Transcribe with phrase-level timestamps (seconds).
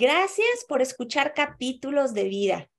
[0.00, 2.70] Gracias por escuchar capítulos de vida.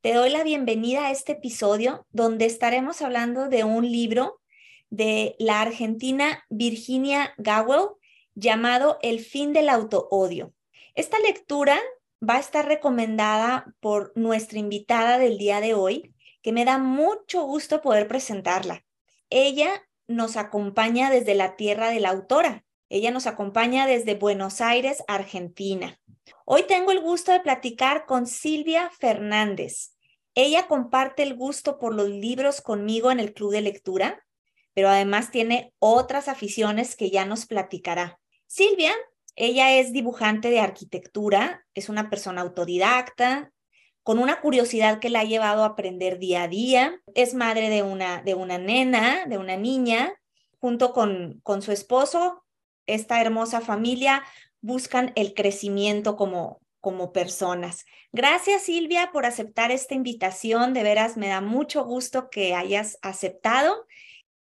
[0.00, 4.40] Te doy la bienvenida a este episodio donde estaremos hablando de un libro
[4.88, 7.90] de la argentina Virginia Gowell
[8.34, 10.54] llamado El fin del autoodio.
[10.94, 11.78] Esta lectura
[12.26, 17.42] va a estar recomendada por nuestra invitada del día de hoy, que me da mucho
[17.42, 18.82] gusto poder presentarla.
[19.28, 22.64] Ella nos acompaña desde la tierra de la autora.
[22.94, 25.98] Ella nos acompaña desde Buenos Aires, Argentina.
[26.44, 29.94] Hoy tengo el gusto de platicar con Silvia Fernández.
[30.34, 34.26] Ella comparte el gusto por los libros conmigo en el club de lectura,
[34.74, 38.20] pero además tiene otras aficiones que ya nos platicará.
[38.46, 38.92] Silvia,
[39.36, 43.54] ella es dibujante de arquitectura, es una persona autodidacta,
[44.02, 47.00] con una curiosidad que la ha llevado a aprender día a día.
[47.14, 50.12] Es madre de una, de una nena, de una niña,
[50.58, 52.42] junto con, con su esposo.
[52.86, 54.22] Esta hermosa familia
[54.60, 57.84] buscan el crecimiento como, como personas.
[58.12, 60.74] Gracias Silvia por aceptar esta invitación.
[60.74, 63.86] De veras, me da mucho gusto que hayas aceptado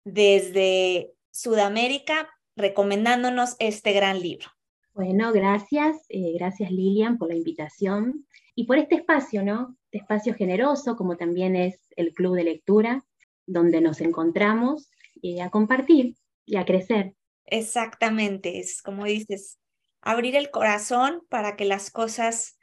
[0.04, 4.48] desde Sudamérica recomendándonos este gran libro.
[4.92, 9.76] Bueno, gracias, eh, gracias Lilian por la invitación y por este espacio, ¿no?
[9.84, 13.04] Este espacio generoso, como también es el Club de Lectura,
[13.46, 14.90] donde nos encontramos
[15.40, 16.16] a compartir
[16.46, 17.14] y a crecer.
[17.50, 19.58] Exactamente, es como dices,
[20.02, 22.58] abrir el corazón para que las cosas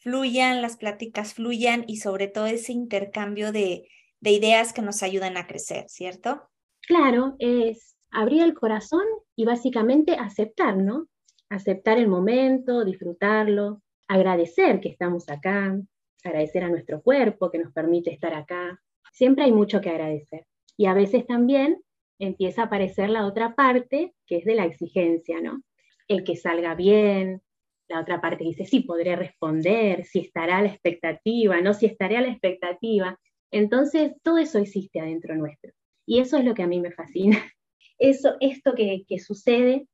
[0.00, 3.86] fluyan, las pláticas fluyan y sobre todo ese intercambio de,
[4.20, 6.48] de ideas que nos ayudan a crecer, ¿cierto?
[6.86, 9.04] Claro, es abrir el corazón
[9.36, 11.06] y básicamente aceptar, ¿no?
[11.48, 15.78] Aceptar el momento, disfrutarlo, agradecer que estamos acá,
[16.24, 18.80] agradecer a nuestro cuerpo que nos permite estar acá.
[19.12, 20.46] Siempre hay mucho que agradecer.
[20.76, 21.82] Y a veces también
[22.20, 25.62] empieza a aparecer la otra parte, que es de la exigencia, ¿no?
[26.10, 27.40] el que salga bien,
[27.88, 32.16] la otra parte dice, sí, podré responder, si estará a la expectativa, no si estaré
[32.16, 33.16] a la expectativa.
[33.52, 35.70] Entonces, todo eso existe adentro nuestro.
[36.04, 37.38] Y eso es lo que a mí me fascina.
[37.98, 39.86] Eso, esto que, sucede,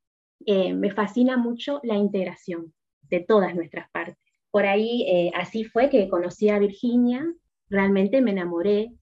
[0.46, 2.72] eh, me fascina mucho la integración
[3.02, 4.16] de todas nuestras partes.
[4.52, 7.26] Por ahí, eh, así fue que conocí a Virginia,
[7.68, 8.92] realmente me enamoré,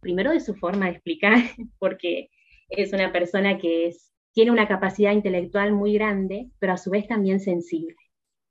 [0.00, 1.36] primero de su forma de explicar,
[1.78, 2.30] porque
[2.68, 7.08] es una persona que es tiene una capacidad intelectual muy grande, pero a su vez
[7.08, 7.96] también sensible.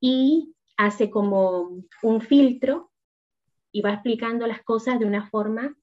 [0.01, 2.91] Y hace como un filtro
[3.71, 5.77] y va explicando las cosas de una forma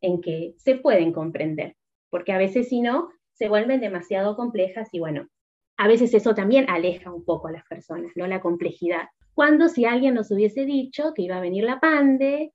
[0.00, 1.76] en que se pueden comprender,
[2.10, 5.28] porque a veces si no, se vuelven demasiado complejas y bueno,
[5.76, 8.26] a veces eso también aleja un poco a las personas, ¿no?
[8.26, 9.08] La complejidad.
[9.34, 12.52] Cuando si alguien nos hubiese dicho que iba a venir la pande,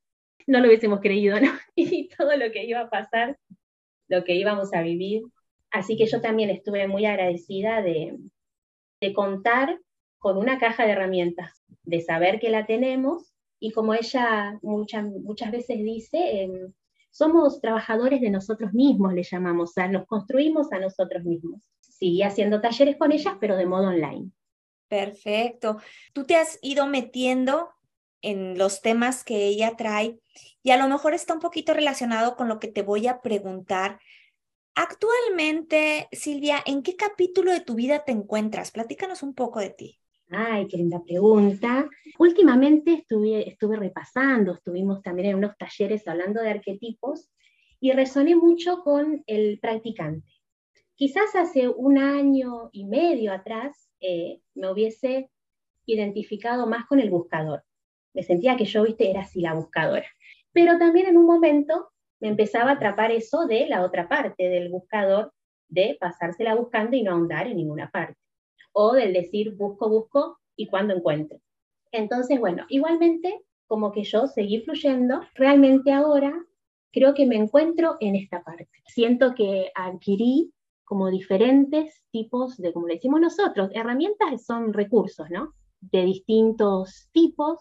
[0.47, 1.51] no lo hubiésemos creído, ¿no?
[1.75, 3.37] Y todo lo que iba a pasar,
[4.09, 5.23] lo que íbamos a vivir,
[5.71, 8.17] Así que yo también estuve muy agradecida de,
[9.13, 9.79] contar
[10.17, 15.51] con una caja de herramientas, de saber que la tenemos y como ella muchas, muchas
[15.51, 16.73] veces dice, em,
[17.09, 21.61] somos trabajadores de nosotros mismos, le llamamos, o sea, nos construimos a nosotros mismos.
[21.79, 24.31] Sigue haciendo talleres con ellas, pero de modo online.
[24.87, 25.77] Perfecto.
[26.13, 27.69] Tú te has ido metiendo
[28.21, 30.19] en los temas que ella trae
[30.63, 33.99] y a lo mejor está un poquito relacionado con lo que te voy a preguntar,
[34.81, 38.71] Actualmente, Silvia, ¿en qué capítulo de tu vida te encuentras?
[38.71, 39.99] Platícanos un poco de ti.
[40.29, 41.89] Ay, qué linda pregunta.
[42.17, 47.29] Últimamente estuve, estuve repasando, estuvimos también en unos talleres hablando de arquetipos
[47.81, 50.31] y resoné mucho con el practicante.
[50.95, 55.29] Quizás hace un año y medio atrás eh, me hubiese
[55.87, 57.65] identificado más con el buscador.
[58.13, 60.05] Me sentía que yo, viste, era así la buscadora.
[60.51, 61.89] Pero también en un momento
[62.19, 65.31] me empezaba a atrapar eso de la otra parte, del buscador,
[65.67, 68.17] de pasársela buscando y no ahondar en ninguna parte.
[68.73, 71.39] O del decir busco, busco y cuando encuentro.
[71.91, 76.33] Entonces, bueno, igualmente, como que yo seguí fluyendo, realmente ahora
[76.91, 78.69] creo que me encuentro en esta parte.
[78.87, 80.51] Siento que adquirí
[80.83, 85.53] como diferentes tipos de, como le decimos nosotros, herramientas son recursos, ¿no?
[85.79, 87.59] De distintos tipos.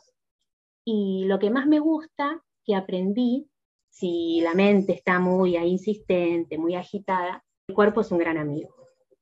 [0.90, 3.46] Y lo que más me gusta que aprendí
[3.90, 8.74] si la mente está muy insistente, muy agitada, el cuerpo es un gran amigo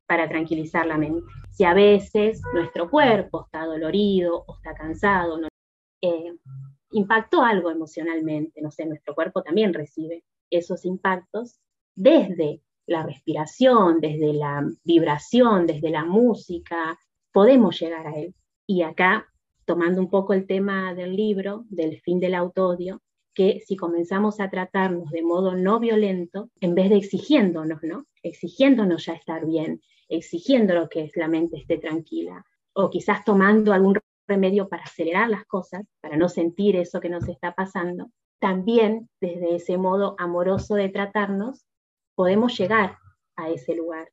[0.06, 1.26] para tranquilizar la mente.
[1.50, 5.40] Si a veces nuestro cuerpo está dolorido o está cansado,
[6.02, 6.36] eh,
[6.92, 11.58] impactó algo emocionalmente, no sé, nuestro cuerpo también recibe esos impactos
[11.96, 16.96] desde la respiración, desde la vibración, desde la música,
[17.32, 18.36] podemos llegar a él.
[18.68, 19.26] Y acá,
[19.66, 23.02] tomando un poco el tema del libro, del fin del autodio,
[23.34, 28.06] que si comenzamos a tratarnos de modo no violento, en vez de exigiéndonos, ¿no?
[28.22, 34.68] Exigiéndonos ya estar bien, exigiendo que la mente esté tranquila, o quizás tomando algún remedio
[34.68, 39.76] para acelerar las cosas, para no sentir eso que nos está pasando, también desde ese
[39.78, 41.66] modo amoroso de tratarnos,
[42.14, 42.98] podemos llegar
[43.36, 44.10] a ese lugar,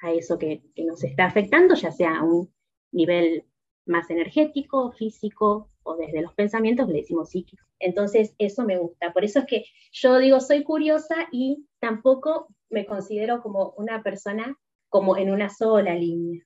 [0.00, 2.52] a eso que, nos está afectando, ya sea a un
[2.92, 3.44] nivel
[3.86, 7.64] más energético, físico o desde los pensamientos, le decimos psíquico.
[7.78, 9.12] Entonces, eso me gusta.
[9.12, 14.58] Por eso es que yo digo, soy curiosa y tampoco me considero como una persona
[14.88, 16.44] como en una sola línea,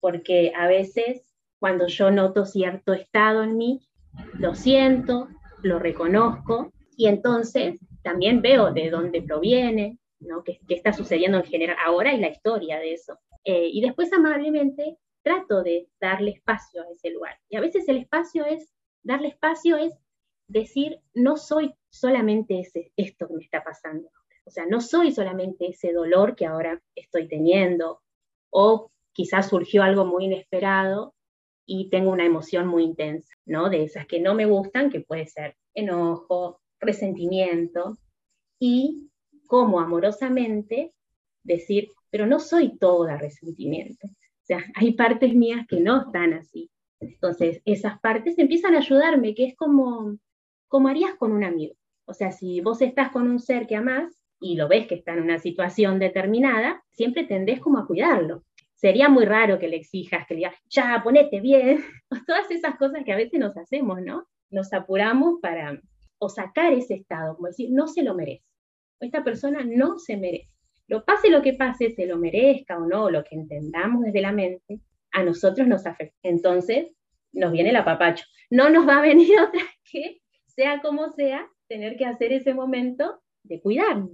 [0.00, 3.80] porque a veces cuando yo noto cierto estado en mí,
[4.38, 5.28] lo siento,
[5.62, 10.42] lo reconozco y entonces también veo de dónde proviene, ¿no?
[10.44, 13.18] qué, está sucediendo en general ahora y la historia de eso.
[13.44, 14.96] Eh, y después amablemente
[15.28, 17.38] trato de darle espacio a ese lugar.
[17.50, 18.72] Y a veces el espacio es,
[19.02, 19.92] darle espacio es
[20.48, 24.08] decir, no soy solamente ese, esto que me está pasando.
[24.46, 28.00] O sea, no soy solamente ese dolor que ahora estoy teniendo,
[28.50, 31.14] o quizás surgió algo muy inesperado
[31.66, 33.68] y tengo una emoción muy intensa, ¿no?
[33.68, 37.98] De esas que no me gustan, que puede ser enojo, resentimiento,
[38.58, 39.10] y
[39.46, 40.94] como amorosamente
[41.42, 44.08] decir, pero no soy toda resentimiento.
[44.48, 46.70] O sea, hay partes mías que no están así.
[47.00, 50.16] Entonces, esas partes empiezan a ayudarme, que es como,
[50.68, 51.74] como harías con un amigo.
[52.06, 55.12] O sea, si vos estás con un ser que amás y lo ves que está
[55.12, 58.44] en una situación determinada, siempre tendés como a cuidarlo
[58.78, 61.84] sería muy raro que le exijas, que le digas, ya, ponete bien,
[62.26, 64.26] todas esas cosas que a veces nos hacemos, ¿no?
[64.50, 65.80] Nos apuramos para
[66.18, 68.44] o sacar ese estado, como decir, no se lo merece.
[69.00, 70.50] Esta persona no se merece.
[70.88, 74.32] Lo pase lo que pase, se lo merezca o no, lo que entendamos desde la
[74.32, 74.80] mente,
[75.12, 76.16] a nosotros nos afecta.
[76.22, 76.88] Entonces,
[77.32, 78.24] nos viene el apapacho.
[78.50, 83.22] No nos va a venir otra que, sea como sea, tener que hacer ese momento
[83.44, 84.10] de cuidarnos.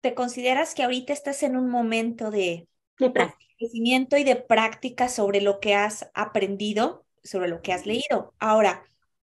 [0.00, 3.12] ¿Te consideras que ahorita estás en un momento de, de
[3.58, 8.34] conocimiento y de práctica sobre lo que has aprendido, sobre lo que has leído.
[8.38, 8.84] Ahora,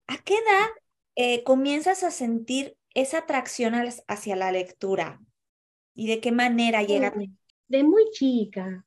[0.07, 0.68] ¿a qué edad
[1.16, 3.74] eh, comienzas a sentir esa atracción
[4.07, 5.19] hacia la lectura?
[6.00, 7.13] ¿Y de qué manera llega?
[7.68, 8.86] De muy chica.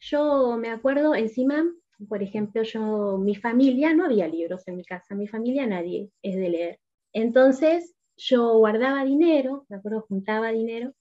[0.00, 1.64] Yo me acuerdo, encima,
[2.08, 6.34] por ejemplo, yo, mi familia, no había libros en mi casa, mi familia nadie es
[6.34, 6.80] de leer.
[7.12, 10.92] Entonces, yo guardaba dinero, me acuerdo, juntaba dinero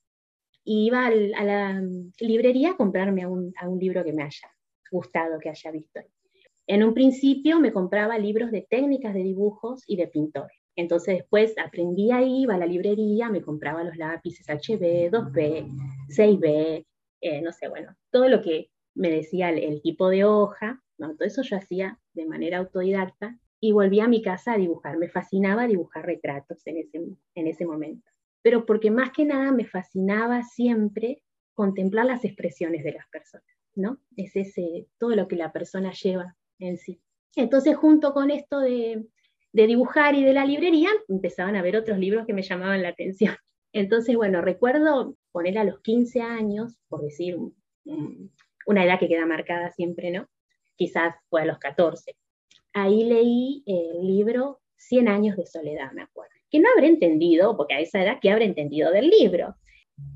[0.63, 1.81] y iba a la
[2.19, 4.51] librería a comprarme a un, libro que me haya
[4.91, 6.01] gustado, que haya visto.
[6.67, 10.66] En un principio me compraba libros de técnicas de dibujos y de pintores.
[10.77, 15.67] Entonces después aprendí ahí, iba a la librería, me compraba los lápices HB, 2B,
[16.07, 16.85] 6B,
[17.21, 21.41] eh, no sé, bueno, todo lo que me decía el, tipo de hoja, todo eso
[21.41, 24.97] yo hacía de manera autodidacta y volví a mi casa a dibujar.
[24.97, 27.01] Me fascinaba dibujar retratos en ese,
[27.35, 28.09] en ese momento
[28.47, 31.21] pero porque más que nada me fascinaba siempre
[31.53, 33.45] contemplar las expresiones de las personas,
[33.75, 33.99] ¿no?
[34.15, 37.01] Es ese, todo lo que la persona lleva en sí.
[37.35, 39.05] Entonces, junto con esto de,
[39.51, 43.35] dibujar y de la librería, empezaban a ver otros libros que me llamaban la atención.
[43.73, 47.37] Entonces, bueno, recuerdo poner a los 15 años, por decir
[48.65, 50.27] una edad que queda marcada siempre, ¿no?
[50.75, 52.15] Quizás fue a los 14.
[52.73, 57.75] Ahí leí el libro 100 años de soledad, me acuerdo que no habré entendido, porque
[57.75, 59.55] a esa edad, ¿qué habré entendido del libro?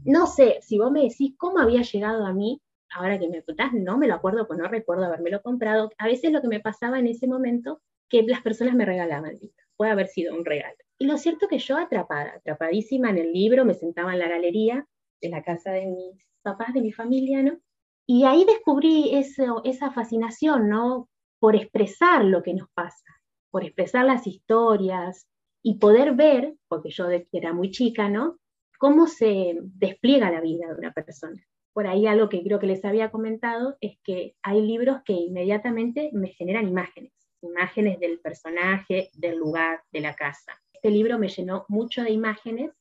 [0.03, 2.61] No sé, si vos me decís cómo había llegado a mí,
[2.93, 5.91] ahora que me preguntás, no me lo acuerdo, pues no recuerdo habérmelo comprado.
[5.97, 9.39] A veces lo que me pasaba en ese momento, que las personas me regalaban
[9.77, 10.75] puede haber sido un regalo.
[10.99, 14.85] Y lo cierto que yo atrapada, atrapadísima en el libro, me sentaba en la galería
[15.21, 17.57] de la casa de mis papás, de mi familia, ¿no?
[18.05, 21.09] Y ahí descubrí esa fascinación, ¿no?
[21.39, 23.05] Por expresar lo que nos pasa,
[23.49, 25.27] por expresar las historias,
[25.63, 28.39] y poder ver, porque yo era muy chica, ¿no?
[28.79, 31.41] Cómo se despliega la vida de una persona.
[31.73, 36.09] Por ahí algo que creo que les había comentado es que hay libros que inmediatamente
[36.13, 40.59] me generan imágenes, imágenes del personaje, del lugar, de la casa.
[40.73, 42.71] Este libro me llenó mucho de imágenes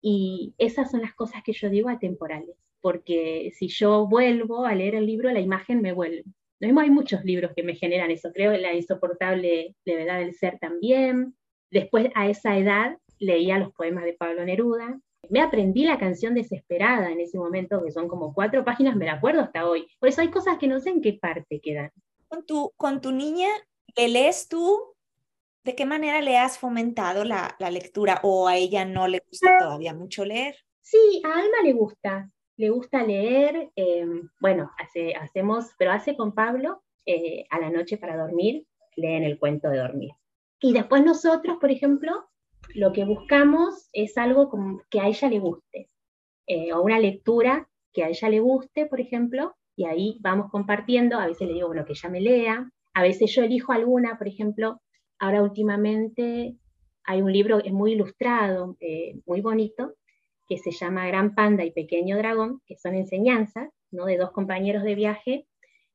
[0.00, 4.94] y esas son las cosas que yo digo atemporales, porque si yo vuelvo a leer
[4.94, 6.24] el libro, la imagen me vuelve.
[6.60, 11.34] No hay muchos libros que me generan eso, creo La insoportable levedad del ser también,
[11.70, 14.98] Después, a esa edad, leía los poemas de Pablo Neruda.
[15.28, 19.14] Me aprendí la canción Desesperada en ese momento, que son como cuatro páginas, me la
[19.14, 19.86] acuerdo hasta hoy.
[20.00, 21.92] Por eso hay cosas que no sé en qué parte quedan.
[22.26, 23.48] Con tu, con tu niña,
[23.96, 24.90] ¿le lees tú
[25.62, 29.92] ¿De qué manera le has fomentado la, lectura o a ella no le gusta todavía
[29.92, 30.56] mucho leer?
[30.80, 33.70] Sí, a Alma le gusta, le gusta leer.
[33.76, 34.06] Eh,
[34.40, 38.66] bueno, hace, hacemos, pero hace con Pablo eh, a la noche para dormir,
[38.96, 40.10] leen el cuento de dormir.
[40.60, 42.30] Y después nosotros, por ejemplo,
[42.74, 45.90] lo que buscamos es algo como que a ella le guste,
[46.46, 51.18] eh, o una lectura que a ella le guste, por ejemplo, y ahí vamos compartiendo,
[51.18, 54.28] a veces le digo, bueno, que ella me lea, a veces yo elijo alguna, por
[54.28, 54.80] ejemplo,
[55.18, 56.56] ahora últimamente
[57.04, 59.94] hay un libro es muy ilustrado, eh, muy bonito,
[60.48, 64.04] que se llama Gran Panda y Pequeño Dragón, que son enseñanzas, ¿no?
[64.04, 65.46] De dos compañeros de viaje,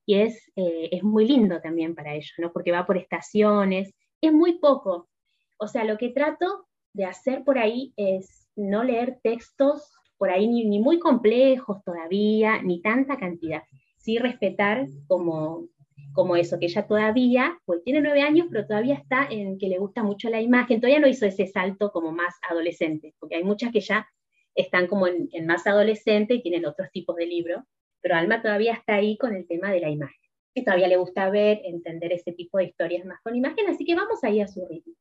[0.06, 2.52] y es, eh, es muy lindo también para ellos, ¿no?
[2.52, 5.10] Porque va por estaciones, es muy poco.
[5.58, 10.48] O sea, lo que trato de hacer por ahí es no leer textos por ahí
[10.48, 13.64] ni, muy complejos todavía, ni tanta cantidad.
[13.98, 15.68] Sí respetar como,
[16.15, 19.77] como eso, que ella todavía, pues tiene nueve años, pero todavía está en que le
[19.77, 23.72] gusta mucho la imagen, todavía no hizo ese salto como más adolescente, porque hay muchas
[23.72, 24.07] que ya
[24.55, 27.62] están como en, más adolescente y tienen otros tipos de libros,
[28.01, 30.19] pero Alma todavía está ahí con el tema de la imagen.
[30.55, 33.93] Y todavía le gusta ver, entender ese tipo de historias más con imagen, así que
[33.93, 34.93] vamos ahí a su ritmo.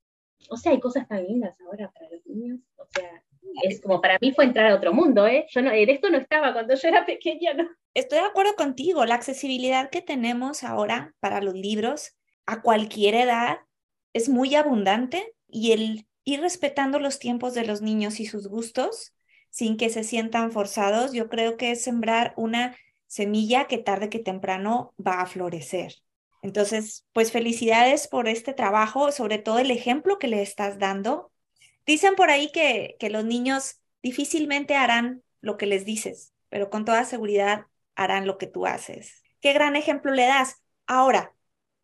[0.50, 2.58] O sea, hay cosas tan lindas ahora para los niños.
[2.76, 3.22] O sea,
[3.62, 5.46] es como para mí fue entrar a otro mundo, ¿eh?
[5.50, 7.68] Yo no, en esto no estaba cuando yo era pequeña, ¿no?
[7.94, 13.58] Estoy de acuerdo contigo, la accesibilidad que tenemos ahora para los libros a cualquier edad
[14.12, 19.14] es muy abundante y el ir respetando los tiempos de los niños y sus gustos
[19.50, 24.18] sin que se sientan forzados, yo creo que es sembrar una semilla que tarde que
[24.18, 25.94] temprano va a florecer.
[26.42, 31.30] Entonces, pues felicidades por este trabajo, sobre todo el ejemplo que le estás dando
[31.86, 37.04] Dicen por ahí que, los niños difícilmente harán lo que les dices, pero con toda
[37.04, 39.22] seguridad harán lo que tú haces.
[39.40, 40.62] Qué gran ejemplo le das.
[40.86, 41.34] Ahora,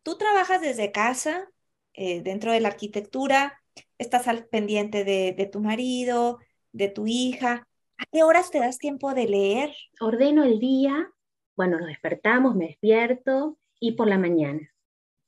[0.03, 1.47] tú trabajas desde casa,
[1.93, 3.61] eh, dentro de la arquitectura,
[3.97, 6.39] estás al pendiente de, de, tu marido,
[6.71, 7.67] de tu hija.
[7.97, 9.75] ¿A qué horas te das tiempo de leer?
[9.99, 11.11] Ordeno el día,
[11.55, 14.71] bueno, nos despertamos, me despierto y por la mañana.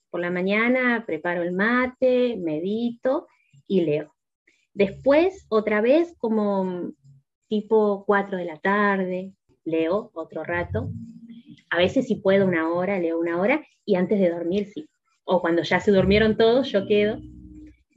[0.09, 3.27] Por la mañana preparo el mate, medito
[3.67, 4.15] y leo.
[4.73, 6.91] Después, otra vez, como
[7.47, 10.89] tipo 4 de la tarde, leo otro rato.
[11.69, 14.87] A veces si puedo una hora, leo una hora, y antes de dormir sí.
[15.25, 17.19] O cuando ya se durmieron todos, yo quedo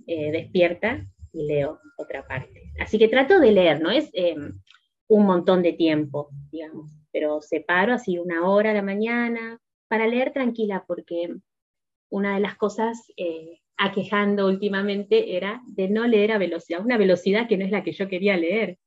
[0.07, 2.73] eh, despierta y leo otra parte.
[2.81, 4.61] Así que trato de leer, no es em,
[5.09, 10.33] un montón de tiempo, digamos, pero separo así una hora a la mañana para leer
[10.33, 11.35] tranquila, porque
[12.11, 17.49] una de las cosas eh, aquejando últimamente era de no leer a velocidad, una velocidad
[17.49, 18.79] que no es la que yo quería leer.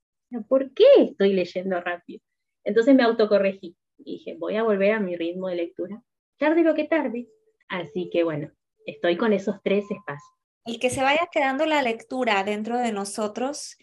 [0.48, 2.20] ¿Por qué estoy leyendo rápido?
[2.64, 3.76] Entonces me autocorregí.
[3.98, 6.02] Dije, voy a volver a mi ritmo de lectura,
[6.38, 7.28] tarde lo que tarde.
[7.68, 8.50] Así que bueno,
[8.86, 10.32] estoy con esos tres espacios.
[10.64, 13.76] El que se vaya quedando la lectura dentro de nosotros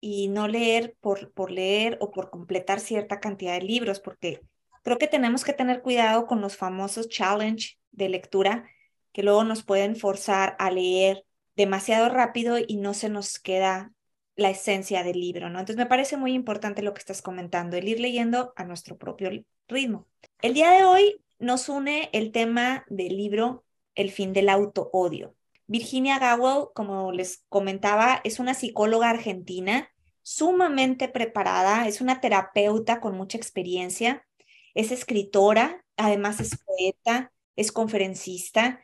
[0.00, 4.40] y no leer por, por leer o por completar cierta cantidad de libros, porque
[4.82, 8.68] creo que tenemos que tener cuidado con los famosos challenge de lectura
[9.14, 11.24] que luego nos pueden forzar a leer
[11.56, 13.92] demasiado rápido y no se nos queda
[14.34, 15.60] la esencia del libro, ¿no?
[15.60, 19.30] Entonces me parece muy importante lo que estás comentando, el ir leyendo a nuestro propio
[19.68, 20.08] ritmo.
[20.42, 25.36] El día de hoy nos une el tema del libro El fin del auto-odio.
[25.68, 29.88] Virginia Gowell, como les comentaba, es una psicóloga argentina
[30.22, 34.26] sumamente preparada, es una terapeuta con mucha experiencia,
[34.74, 38.80] es escritora, además es poeta, es conferencista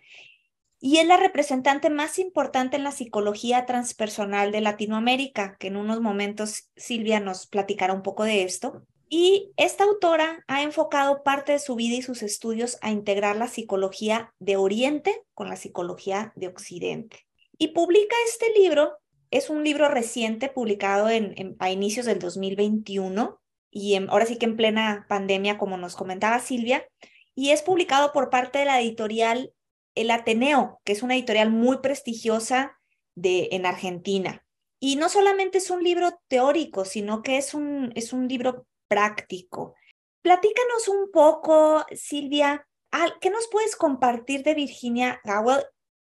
[0.80, 6.00] y es la representante más importante en la psicología transpersonal de Latinoamérica, que en unos
[6.00, 8.86] momentos Silvia nos platicará un poco de esto.
[9.10, 13.48] Y esta autora ha enfocado parte de su vida y sus estudios a integrar la
[13.48, 17.26] psicología de Oriente con la psicología de Occidente.
[17.58, 18.96] Y publica este libro,
[19.30, 23.38] es un libro reciente publicado en, a inicios del 2021
[23.70, 26.86] y ahora sí que en plena pandemia, como nos comentaba Silvia,
[27.34, 29.52] y es publicado por parte de la editorial
[29.94, 32.78] El Ateneo, que es una editorial muy prestigiosa
[33.14, 34.44] de, en Argentina.
[34.80, 39.74] Y no solamente es un libro teórico, sino que es un, es un libro práctico.
[40.22, 42.66] Platícanos un poco, Silvia,
[43.20, 45.64] ¿qué nos puedes compartir de Virginia Gowell?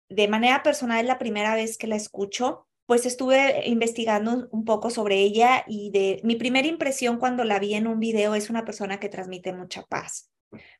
[0.09, 4.89] De manera personal, es la primera vez que la escucho, pues estuve investigando un poco
[4.89, 8.63] sobre ella y de mi primera impresión cuando la vi en un video es una
[8.65, 10.29] persona que transmite mucha paz.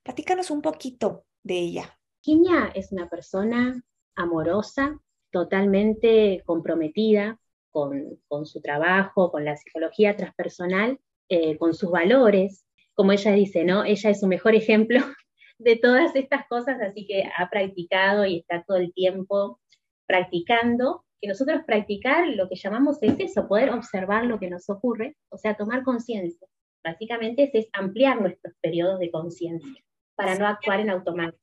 [0.03, 2.00] Platícanos un poquito de ella.
[2.25, 3.84] Virginia es una persona
[4.15, 5.00] amorosa,
[5.32, 7.39] totalmente comprometida
[7.70, 12.65] con, su trabajo, con la psicología transpersonal, eh, con sus valores.
[12.94, 13.84] Como ella dice, ¿no?
[13.84, 15.00] Ella es su mejor ejemplo
[15.60, 19.60] de todas estas cosas, así que ha practicado y está todo el tiempo
[20.08, 25.17] practicando, que nosotros practicar lo que llamamos es eso, poder observar lo que nos ocurre,
[25.29, 26.48] o sea, tomar conciencia.
[26.86, 29.84] Básicamente es, ampliar nuestros periodos de conciencia
[30.15, 31.42] para no actuar en automático.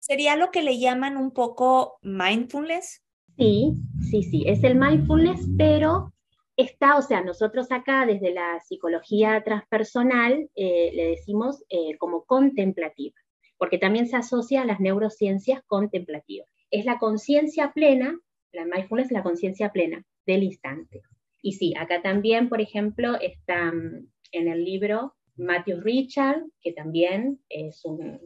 [0.00, 3.00] ¿Sería lo que le llaman un poco mindfulness?
[3.38, 3.74] Sí,
[4.10, 6.12] sí, sí, es el mindfulness, pero
[6.56, 13.14] está, o sea, nosotros acá desde la psicología transpersonal eh, le decimos eh, como contemplativa,
[13.58, 16.48] porque también se asocia a las neurociencias contemplativas.
[16.72, 18.18] Es la conciencia plena,
[18.50, 21.02] la mindfulness es la conciencia plena del instante.
[21.42, 27.40] Y sí, acá también, por ejemplo, está mm, en el libro Matthew Richard, que también
[27.48, 28.20] es un,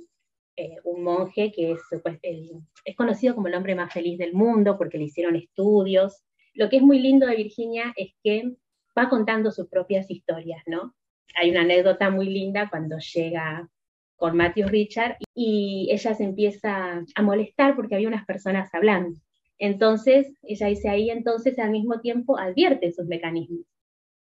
[0.56, 4.98] eh, monje que es, pues, es conocido como el hombre más feliz del mundo porque
[4.98, 8.54] le hicieron estudios lo que es muy lindo de Virginia es que
[8.96, 10.94] va contando sus propias historias, ¿no?
[11.34, 13.68] Hay una anécdota muy linda cuando llega
[14.16, 19.18] con Matthew Richard y ella se empieza a molestar porque había unas personas hablando.
[19.58, 23.66] Entonces, ella dice ahí, entonces al mismo tiempo advierte sus mecanismos,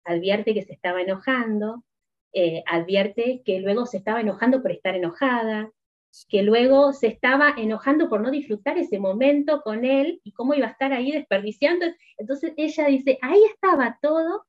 [0.05, 1.83] advierte que se estaba enojando,
[2.33, 5.72] eh, advierte que luego se estaba enojando por estar enojada,
[6.29, 10.67] que luego se estaba enojando por no disfrutar ese momento con él y cómo iba
[10.67, 11.86] a estar ahí desperdiciando.
[12.17, 14.45] Entonces ella dice, ahí estaba todo,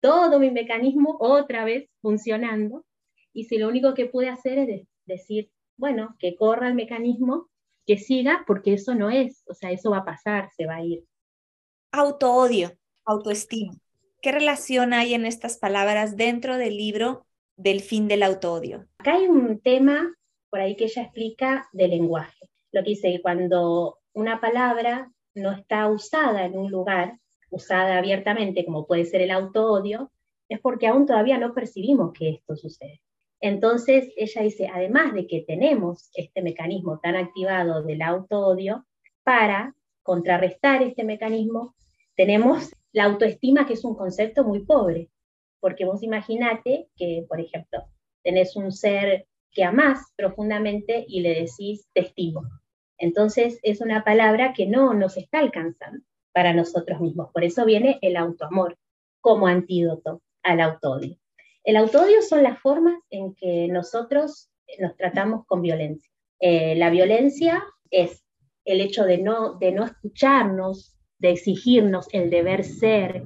[0.00, 2.84] todo mi mecanismo otra vez funcionando.
[3.32, 7.48] Y si lo único que pude hacer es decir, bueno, que corra el mecanismo,
[7.86, 10.84] que siga, porque eso no es, o sea, eso va a pasar, se va a
[10.84, 11.04] ir.
[11.92, 12.72] Autoodio,
[13.04, 13.74] autoestima.
[14.24, 17.26] ¿Qué relación hay en estas palabras dentro del libro
[17.58, 18.86] del fin del autoodio?
[18.96, 20.16] Acá hay un tema
[20.48, 22.48] por ahí que ella explica de lenguaje.
[22.72, 27.18] Lo que dice que cuando una palabra no está usada en un lugar,
[27.50, 30.10] usada abiertamente, como puede ser el auto-odio,
[30.48, 33.02] es porque aún todavía no percibimos que esto sucede.
[33.42, 38.86] Entonces, ella dice, además de que tenemos este mecanismo tan activado del auto-odio,
[39.22, 41.74] para contrarrestar este mecanismo,
[42.16, 45.10] tenemos la autoestima, que es un concepto muy pobre,
[45.60, 47.84] porque vos imaginate que, por ejemplo,
[48.22, 52.42] tenés un ser que amás profundamente y le decís te estimo.
[52.96, 57.30] Entonces es una palabra que no nos está alcanzando para nosotros mismos.
[57.32, 58.78] Por eso viene el autoamor
[59.20, 61.16] como antídoto al autodio.
[61.64, 66.10] El autodio son las formas en que nosotros nos tratamos con violencia.
[66.38, 68.24] Eh, la violencia es
[68.64, 73.24] el hecho de no, de no escucharnos, de exigirnos el deber ser,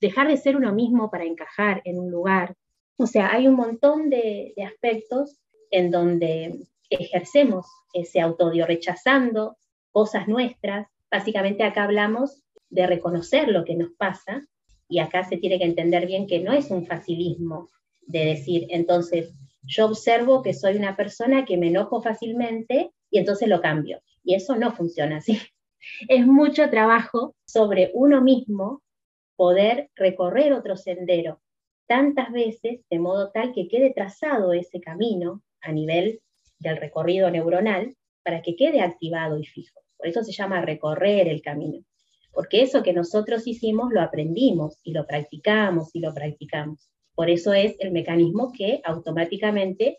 [0.00, 2.56] dejar de ser uno mismo para encajar en un lugar.
[2.96, 5.38] O sea, hay un montón de, aspectos
[5.70, 9.56] en donde ejercemos ese autodio, rechazando
[9.92, 10.88] cosas nuestras.
[11.10, 14.46] Básicamente acá hablamos de reconocer lo que nos pasa
[14.88, 17.68] y acá se tiene que entender bien que no es un facilismo
[18.06, 23.48] de decir, entonces, yo observo que soy una persona que me enojo fácilmente y entonces
[23.48, 24.00] lo cambio.
[24.24, 25.38] Y eso no funciona así.
[26.08, 28.82] Es mucho trabajo sobre uno mismo
[29.36, 31.40] poder recorrer otro sendero
[31.88, 36.20] tantas veces de modo tal que quede trazado ese camino a nivel
[36.60, 39.80] del recorrido neuronal para que quede activado y fijo.
[39.96, 41.82] Por eso se llama recorrer el camino,
[42.30, 46.90] porque eso que nosotros hicimos lo aprendimos y lo practicamos y lo practicamos.
[47.14, 49.98] Por eso es el mecanismo que automáticamente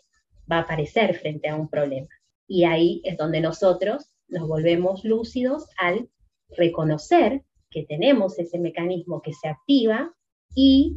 [0.50, 2.08] va a aparecer frente a un problema.
[2.46, 6.08] Y ahí es donde nosotros nos volvemos lúcidos al
[6.56, 10.12] reconocer que tenemos ese mecanismo que se activa
[10.54, 10.96] y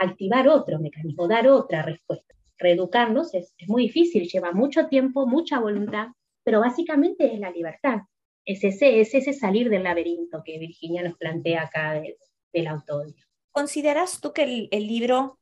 [0.00, 2.30] activar otro mecanismo, dar otra respuesta
[2.60, 6.08] reeducarnos es, muy difícil, lleva mucho tiempo, mucha voluntad,
[6.44, 8.02] pero básicamente es la libertad.
[8.44, 12.16] Es ese, es ese salir del laberinto que Virginia nos plantea acá del,
[12.52, 13.24] del autoodio.
[13.50, 15.38] ¿Consideras tú que el, libro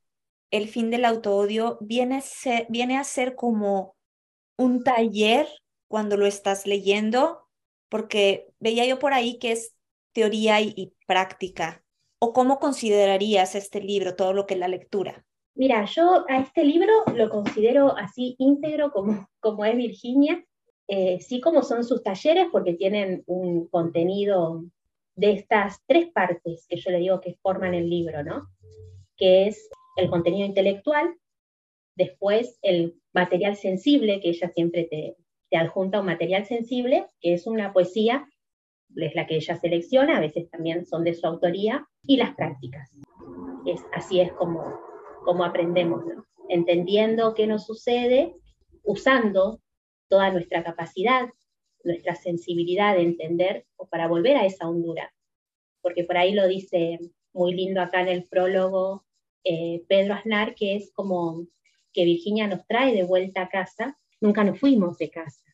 [0.50, 2.22] El fin del autoodio viene,
[2.68, 3.96] viene a ser como
[4.56, 5.46] un taller
[5.88, 7.48] cuando lo estás leyendo?
[7.88, 9.74] Porque veía yo por ahí que es
[10.12, 11.82] teoría y práctica.
[12.20, 15.24] ¿O cómo considerarías este libro, todo lo que es la lectura?
[15.54, 20.44] Mira, yo a este libro lo considero así íntegro como, como es Virginia,
[20.86, 24.64] eh, sí como son sus talleres, porque tienen un contenido
[25.16, 28.48] de estas tres partes que yo le digo que forman el libro, ¿no?
[29.16, 31.12] Que es el contenido intelectual,
[31.96, 35.16] después el material sensible, que ella siempre te,
[35.50, 38.28] te adjunta un material sensible, que es una poesía,
[38.96, 42.90] es la que ella selecciona, a veces también son de su autoría, y las prácticas.
[43.92, 44.62] Así es como,
[45.24, 46.04] cómo aprendemos,
[46.48, 48.34] entendiendo qué nos sucede,
[48.82, 49.60] usando
[50.08, 51.28] toda nuestra capacidad,
[51.84, 55.12] nuestra sensibilidad de entender o para volver a esa hondura.
[55.82, 56.98] Porque por ahí lo dice
[57.32, 59.04] muy lindo acá en el prólogo
[59.44, 61.46] eh, Pedro Aznar, que es como
[61.92, 65.44] que Virginia nos trae de vuelta a casa, nunca nos fuimos de casa,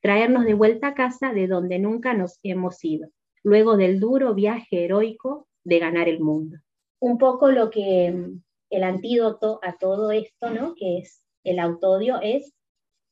[0.00, 3.08] traernos de vuelta a casa de donde nunca nos hemos ido.
[3.44, 6.58] luego del duro viaje heroico de ganar el mundo.
[7.00, 10.74] Un poco lo que mm, el antídoto a todo esto, ¿no?
[10.76, 12.52] que es el autodio, es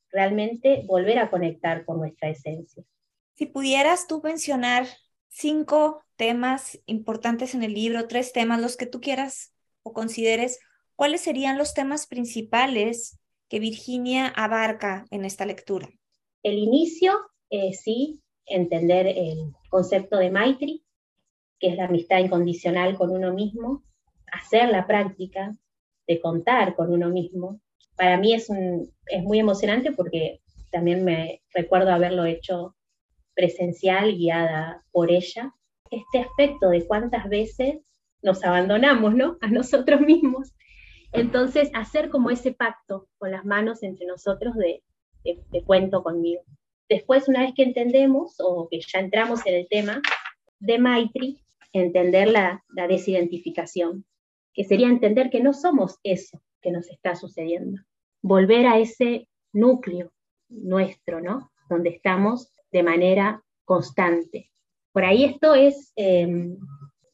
[0.09, 2.83] realmente volver a conectar con nuestra esencia.
[3.33, 4.87] Si pudieras tú mencionar
[5.27, 10.59] cinco temas importantes en el libro, tres temas, los que tú quieras o consideres,
[10.95, 13.20] ¿cuáles serían los temas principales
[13.51, 15.89] que Virginia abarca en esta lectura?
[16.41, 17.11] El inicio,
[17.49, 20.85] eh, sí, entender el concepto de Maitri,
[21.59, 23.83] que es la amistad incondicional con uno mismo,
[24.31, 25.53] hacer la práctica
[26.07, 27.59] de contar con uno mismo.
[27.97, 28.47] Para mí es,
[29.07, 30.39] es muy emocionante porque
[30.71, 32.77] también me recuerdo haberlo hecho
[33.35, 35.53] presencial, guiada por ella.
[35.89, 37.79] Este aspecto de cuántas veces
[38.21, 39.37] nos abandonamos, ¿no?
[39.41, 40.53] A nosotros mismos.
[41.13, 44.83] Entonces, hacer como ese pacto con las manos entre nosotros de,
[45.23, 46.41] de, cuento conmigo.
[46.89, 50.01] Después, una vez que entendemos o que ya entramos en el tema
[50.59, 51.39] de Maitri,
[51.73, 54.05] entender la, desidentificación,
[54.53, 57.81] que sería entender que no somos eso que nos está sucediendo.
[58.21, 60.11] Volver a ese núcleo
[60.49, 61.51] nuestro, ¿no?
[61.69, 64.51] Donde estamos de manera constante.
[64.91, 66.57] Por ahí esto es, em,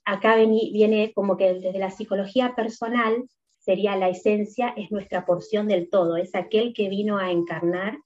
[0.04, 3.24] acá viene como que desde la psicología personal
[3.68, 7.98] sería la esencia, es nuestra porción del todo, es aquel que vino a encarnar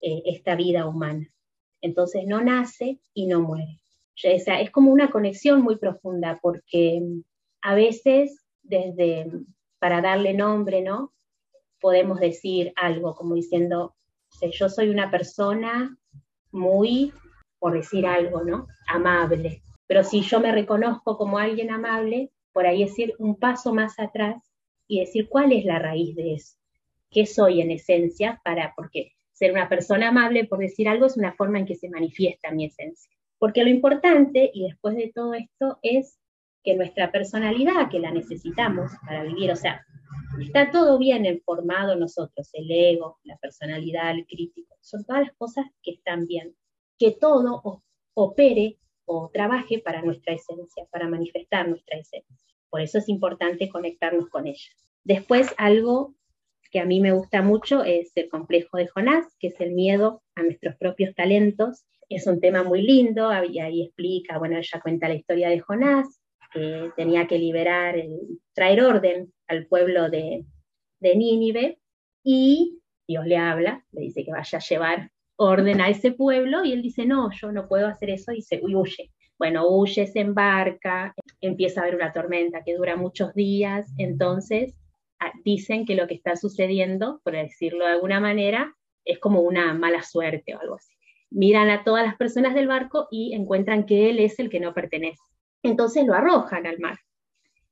[0.00, 1.32] eh, esta vida humana.
[1.80, 3.78] Entonces no nace y no muere.
[4.16, 7.22] O sea, es como una conexión muy profunda porque em,
[7.62, 9.30] a veces desde,
[9.78, 11.12] para darle nombre, ¿no?
[11.80, 13.94] Podemos decir algo como diciendo,
[14.42, 15.96] yo soy una persona
[16.50, 17.12] muy,
[17.60, 18.66] por decir algo, ¿no?
[18.88, 19.62] Amable.
[19.86, 23.96] Pero si yo me reconozco como alguien amable, por ahí es ir un paso más
[24.00, 24.49] atrás
[24.90, 26.56] y decir cuál es la raíz de eso.
[27.10, 28.40] ¿Qué soy en esencia?
[28.44, 31.88] Para, porque ser una persona amable, por decir algo, es una forma en que se
[31.88, 33.10] manifiesta mi esencia.
[33.38, 36.18] Porque lo importante, y después de todo esto, es
[36.64, 39.86] que nuestra personalidad, que la necesitamos para vivir, o sea,
[40.40, 45.66] está todo bien formado nosotros, el ego, la personalidad, el crítico, son todas las cosas
[45.84, 46.56] que están bien,
[46.98, 47.82] que todo
[48.14, 52.49] opere o trabaje para nuestra esencia, para manifestar nuestra esencia.
[52.70, 54.70] Por eso es importante conectarnos con ella.
[55.04, 56.14] Después, algo
[56.70, 60.22] que a mí me gusta mucho es el complejo de Jonás, que es el miedo
[60.36, 61.84] a nuestros propios talentos.
[62.08, 66.20] Es un tema muy lindo, y ahí explica, bueno, ella cuenta la historia de Jonás,
[66.52, 67.96] que tenía que liberar,
[68.54, 70.44] traer orden al pueblo de,
[71.00, 71.78] de Nínive,
[72.22, 76.72] y Dios le habla, le dice que vaya a llevar orden a ese pueblo, y
[76.72, 79.10] él dice, no, yo no puedo hacer eso, y se huye.
[79.40, 84.76] Bueno, huye, se embarca, empieza a haber una tormenta que dura muchos días, entonces
[85.18, 89.74] ah, dicen que lo que está sucediendo, por decirlo de alguna manera, es como una
[89.74, 90.94] mala suerte o algo así.
[91.30, 94.74] Miran a todas las personas del barco y encuentran que él es el que no
[94.74, 95.18] pertenece
[95.62, 96.98] entonces lo arrojan al mar.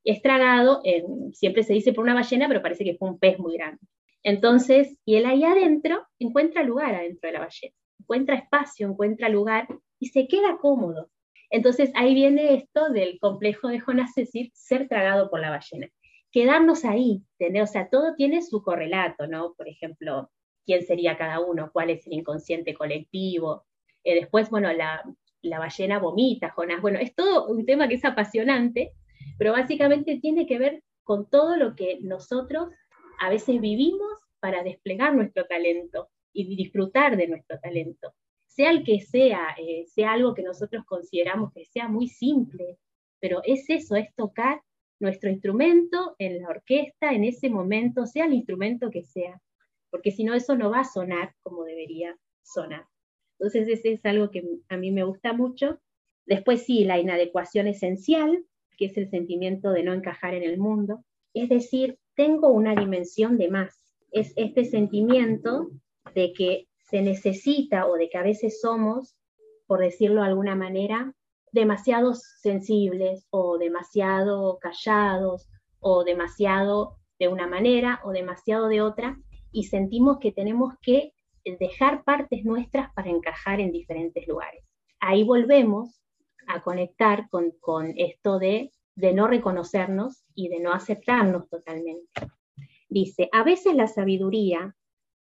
[0.03, 0.81] Es tragado,
[1.33, 3.79] siempre se dice por una ballena, pero parece que fue un pez muy grande.
[4.23, 9.67] Entonces, y él ahí adentro encuentra lugar adentro de la ballena, encuentra espacio, encuentra lugar
[9.99, 11.09] y se queda cómodo.
[11.49, 15.87] Entonces ahí viene esto del complejo de Jonás, es decir, ser tragado por la ballena.
[16.31, 19.53] Quedarnos ahí, tener, o sea, todo tiene su correlato, ¿no?
[19.55, 20.29] Por ejemplo,
[20.65, 23.65] quién sería cada uno, cuál es el inconsciente colectivo.
[24.03, 25.03] Eh, después, bueno, la,
[25.41, 26.81] la ballena vomita, Jonás.
[26.81, 28.91] Bueno, es todo un tema que es apasionante,
[29.37, 32.69] pero básicamente tiene que ver con todo lo que nosotros
[33.19, 38.13] a veces vivimos para desplegar nuestro talento y disfrutar de nuestro talento.
[38.59, 42.77] Sea el que sea, eh, sea algo que nosotros consideramos que sea muy simple,
[43.21, 44.61] pero es eso, es tocar
[44.99, 49.41] nuestro instrumento en la orquesta en ese momento, sea el instrumento que sea,
[49.89, 52.85] porque si no eso no va a sonar como debería sonar.
[53.39, 55.79] Entonces, ese es algo que a mí me gusta mucho.
[56.25, 58.43] Después sí, la inadecuación esencial,
[58.77, 61.05] que es el sentimiento de no encajar en el mundo.
[61.33, 63.95] Es decir, tengo una dimensión de más.
[64.11, 65.69] Es este sentimiento
[66.13, 69.15] de que se necesita o de que a veces somos,
[69.67, 71.13] por decirlo de alguna manera,
[71.51, 75.49] demasiado sensibles o demasiado callados
[75.79, 79.17] o demasiado de una manera o demasiado de otra
[79.51, 81.13] y sentimos que tenemos que
[81.59, 84.63] dejar partes nuestras para encajar en diferentes lugares.
[84.99, 86.01] Ahí volvemos
[86.47, 92.09] a conectar con, esto de, de no reconocernos y de no aceptarnos totalmente.
[92.89, 94.75] Dice, a veces la sabiduría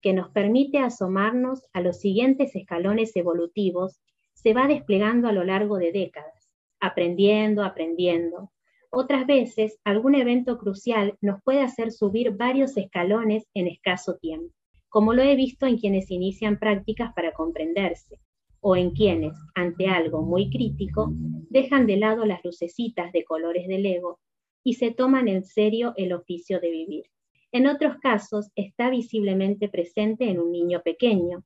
[0.06, 3.98] que nos permite asomarnos a los siguientes escalones evolutivos
[4.34, 8.52] se va desplegando a lo largo de décadas, aprendiendo, aprendiendo.
[8.92, 14.54] Otras veces, algún evento crucial nos puede hacer subir varios escalones en escaso tiempo
[14.88, 18.20] como lo he visto en quienes inician prácticas para comprenderse.
[18.60, 21.12] o en quienes, ante algo muy crítico,
[21.50, 24.20] dejan de lado las lucecitas de colores del ego
[24.64, 27.04] y se toman en serio el oficio de vivir.
[27.52, 31.44] En otros casos está visiblemente presente en un niño pequeño,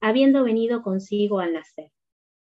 [0.00, 1.90] habiendo venido consigo al nacer.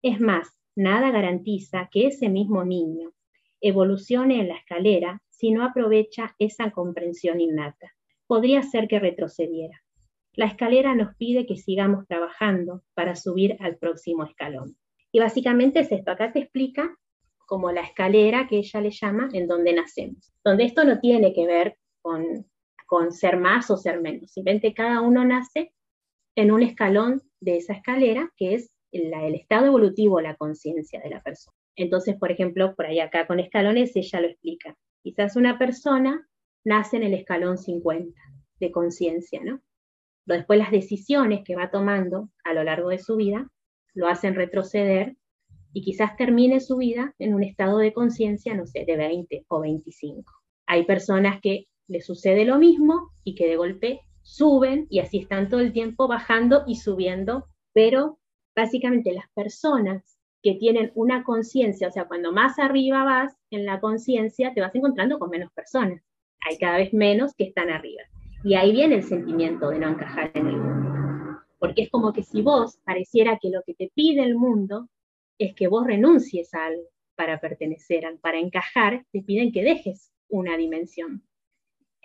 [0.02, 3.14] Es más, nada garantiza que ese mismo niño
[3.62, 7.92] evolucione en la escalera si no aprovecha esa comprensión innata.
[8.28, 9.82] Podría ser que retrocediera.
[10.34, 14.78] La escalera nos pide que sigamos trabajando para subir al próximo escalón.
[15.12, 16.98] Y básicamente es esto, acá te explica
[17.46, 21.46] como la escalera que ella le llama en donde nacemos, donde esto no tiene que
[21.46, 22.46] ver con,
[22.86, 25.74] con ser más o ser menos, simplemente cada uno nace
[26.36, 31.22] en un escalón de esa escalera que es el estado evolutivo, la conciencia de la
[31.22, 31.56] persona.
[31.76, 34.78] Entonces, por ejemplo, por ahí acá con escalones ella lo explica.
[35.04, 36.28] Quizás una persona
[36.64, 38.20] nace en el escalón 50
[38.60, 39.62] de conciencia, ¿no?
[40.26, 43.50] Después las decisiones que va tomando a lo largo de su vida
[43.94, 45.16] lo hacen retroceder
[45.74, 49.60] y quizás termine su vida en un estado de conciencia, no sé, de 20 o
[49.60, 50.32] 25.
[50.66, 55.50] Hay personas que le sucede lo mismo y que de golpe suben y así están
[55.50, 58.20] todo el tiempo bajando y subiendo, pero
[58.56, 63.80] básicamente las personas que tienen una conciencia, o sea, cuando más arriba vas en la
[63.80, 66.04] conciencia, te vas encontrando con menos personas.
[66.48, 68.04] Hay cada vez menos que están arriba.
[68.44, 71.40] Y ahí viene el sentimiento de no encajar en el mundo.
[71.58, 74.88] Porque es como que si vos pareciera que lo que te pide el mundo
[75.40, 76.84] es que vos renuncies a algo
[77.16, 81.24] para pertenecer, para encajar, te piden que dejes una dimensión.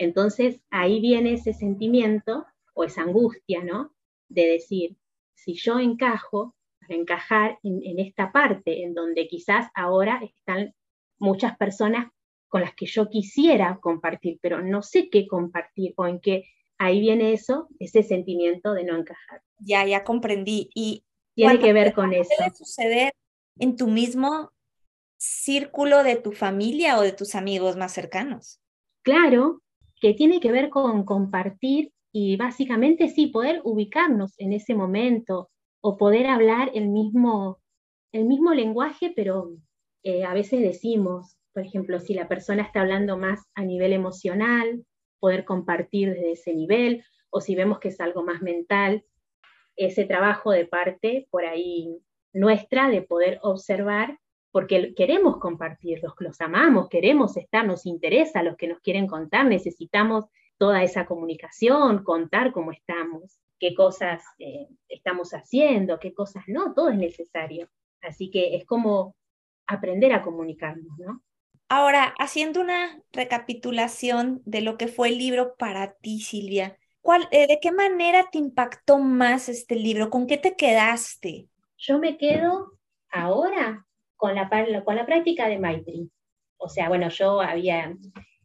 [0.01, 3.95] Entonces ahí viene ese sentimiento o esa angustia, ¿no?
[4.31, 4.97] De decir,
[5.35, 10.75] si yo encajo, para encajar en, esta parte en donde quizás ahora están
[11.19, 12.11] muchas personas
[12.49, 16.45] con las que yo quisiera compartir, pero no sé qué compartir o en qué,
[16.79, 19.43] ahí viene eso, ese sentimiento de no encajar.
[19.59, 20.71] Ya, ya comprendí.
[20.75, 22.31] Y tiene que ver con eso.
[22.39, 23.13] ¿Puede suceder
[23.59, 24.51] en tu mismo
[25.19, 28.61] círculo de tu familia o de tus amigos más cercanos?
[29.03, 29.61] Claro,
[30.01, 35.97] que tiene que ver con compartir y básicamente sí, poder ubicarnos en ese momento o
[35.97, 37.61] poder hablar el mismo,
[38.13, 39.53] el mismo lenguaje, pero
[40.03, 44.85] eh, a veces decimos, por ejemplo, si la persona está hablando más a nivel emocional,
[45.21, 49.05] poder compartir desde ese nivel, o si vemos que es algo más mental,
[49.77, 51.97] ese trabajo de parte por ahí
[52.33, 54.19] nuestra de poder observar,
[54.53, 59.07] porque queremos compartir, los que los amamos, queremos estar, nos interesa los que nos quieren
[59.07, 60.25] contar, necesitamos
[60.59, 66.91] toda esa comunicación, contar cómo estamos, qué cosas eh, estamos haciendo, qué cosas no, todo
[66.91, 67.69] es necesario.
[68.03, 69.15] Así que es como
[69.67, 71.23] aprender a comunicarnos, ¿no?
[71.69, 77.47] Ahora, haciendo una recapitulación de lo que fue el libro para ti, Silvia, ¿cuál, eh,
[77.47, 80.11] ¿de qué manera te impactó más este libro?
[80.11, 81.47] ¿Con qué te quedaste?
[81.79, 82.73] Yo me quedo
[83.09, 83.87] ahora
[84.21, 84.49] con la,
[84.85, 86.11] con la práctica de Maitri.
[86.59, 87.97] O sea, bueno, yo había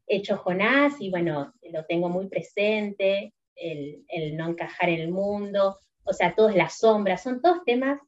[0.07, 4.05] hecho Jonás y bueno, lo tengo muy presente, el,
[4.37, 7.99] no encajar en el mundo, o sea, todas las sombras, son todos temas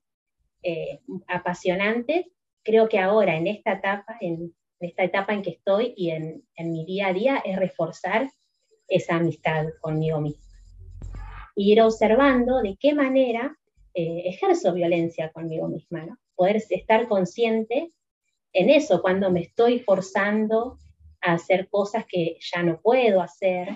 [0.64, 2.28] eh, apasionantes.
[2.64, 6.86] Creo que ahora en esta etapa, en, esta etapa en que estoy y en, mi
[6.86, 8.30] día a día, es reforzar
[8.88, 10.46] esa amistad conmigo misma.
[11.54, 13.58] Y ir observando de qué manera
[13.94, 16.18] eh, ejerzo violencia conmigo misma, ¿no?
[16.38, 17.91] Poder estar consciente
[18.54, 20.78] en eso, cuando me estoy forzando
[21.21, 23.69] hacer cosas que ya no puedo hacer,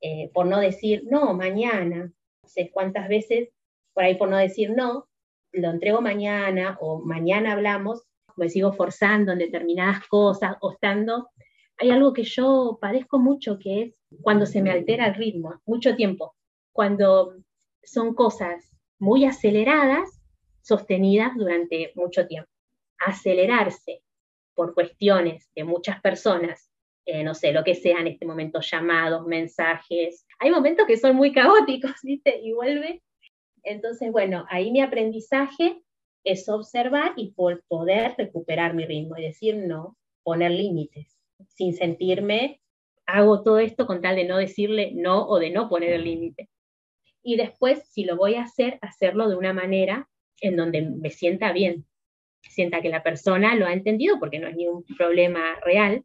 [0.00, 2.12] eh, por no decir, no, mañana.
[2.42, 3.48] No sé cuántas veces,
[3.92, 5.08] por ahí por no decir no,
[5.52, 8.02] lo entrego mañana o mañana hablamos,
[8.36, 11.30] me sigo forzando en determinadas cosas o estando.
[11.78, 15.96] Hay algo que yo padezco mucho que es cuando se me altera el ritmo, mucho
[15.96, 16.34] tiempo,
[16.72, 17.34] cuando
[17.82, 20.20] son cosas muy aceleradas,
[20.64, 22.50] sostenidas durante mucho tiempo.
[22.98, 24.02] Acelerarse
[24.54, 26.70] por cuestiones de muchas personas
[27.06, 30.26] eh, no sé, lo que sea en este momento, llamados, mensajes.
[30.38, 32.40] Hay momentos que son muy caóticos, ¿viste?
[32.42, 33.02] Y vuelve.
[33.62, 35.82] Entonces, bueno, ahí mi aprendizaje
[36.24, 37.34] es observar y
[37.68, 42.60] poder recuperar mi ritmo y decir no, poner límites, sin sentirme,
[43.06, 46.48] hago todo esto con tal de no decirle no o de no poner el límite.
[47.22, 50.08] Y después, si lo voy a hacer, hacerlo de una manera
[50.40, 51.86] en donde me sienta bien,
[52.42, 56.04] sienta que la persona lo ha entendido porque no es ningún problema real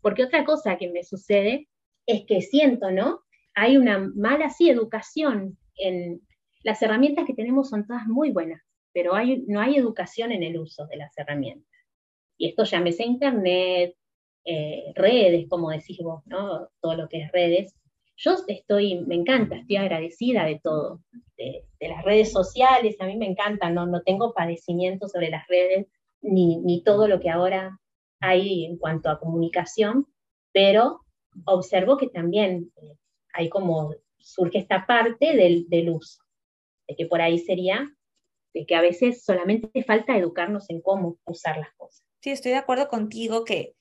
[0.00, 1.68] porque otra cosa que me sucede
[2.06, 3.20] es que siento, ¿no?
[3.54, 6.20] Hay una mala así educación en
[6.62, 10.58] las herramientas que tenemos son todas muy buenas, pero hay, no hay educación en el
[10.58, 11.68] uso de las herramientas.
[12.36, 13.94] Y esto llámese internet,
[14.44, 16.68] eh, redes, como decís vos, ¿no?
[16.80, 17.74] Todo lo que es redes.
[18.18, 21.00] Yo estoy, me encanta, estoy agradecida de todo,
[21.36, 25.86] de, las redes sociales, a mí me encanta, no, no tengo padecimiento sobre las redes,
[26.20, 27.78] ni, ni todo lo que ahora
[28.20, 30.06] hay en cuanto a comunicación,
[30.52, 31.00] pero
[31.44, 32.96] observo que también eh,
[33.32, 36.20] hay como, surge esta parte del, del uso,
[36.88, 37.88] de que por ahí sería
[38.52, 42.04] de que a veces solamente falta educarnos en cómo usar las cosas.
[42.20, 43.76] Sí, estoy de acuerdo contigo que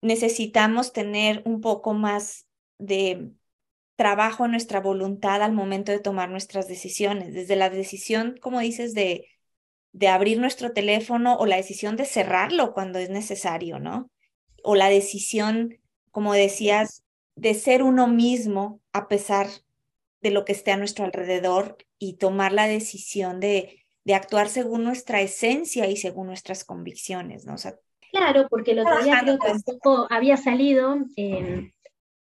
[0.00, 2.46] necesitamos tener un poco más
[2.78, 3.32] de
[4.00, 8.94] trabajo en nuestra voluntad al momento de tomar nuestras decisiones, desde la decisión, como dices,
[8.94, 9.26] de,
[9.92, 14.10] de abrir nuestro teléfono o la decisión de cerrarlo cuando es necesario, ¿no?
[14.62, 15.76] O la decisión,
[16.12, 17.04] como decías,
[17.36, 19.48] de ser uno mismo a pesar
[20.22, 24.82] de lo que esté a nuestro alrededor y tomar la decisión de, de actuar según
[24.82, 27.56] nuestra esencia y según nuestras convicciones, ¿no?
[28.12, 31.74] claro, porque el otro día creo que tampoco había salido eh,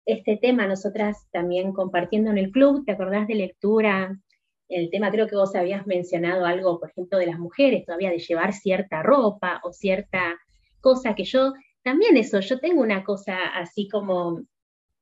[0.05, 4.19] este tema, nosotras también compartiendo en el club, ¿te acordás de lectura?
[4.67, 8.19] El tema, creo que vos habías mencionado algo, por ejemplo, de las mujeres, todavía de
[8.19, 10.37] llevar cierta ropa o cierta
[10.81, 14.41] cosa que yo, también eso, yo tengo una cosa así como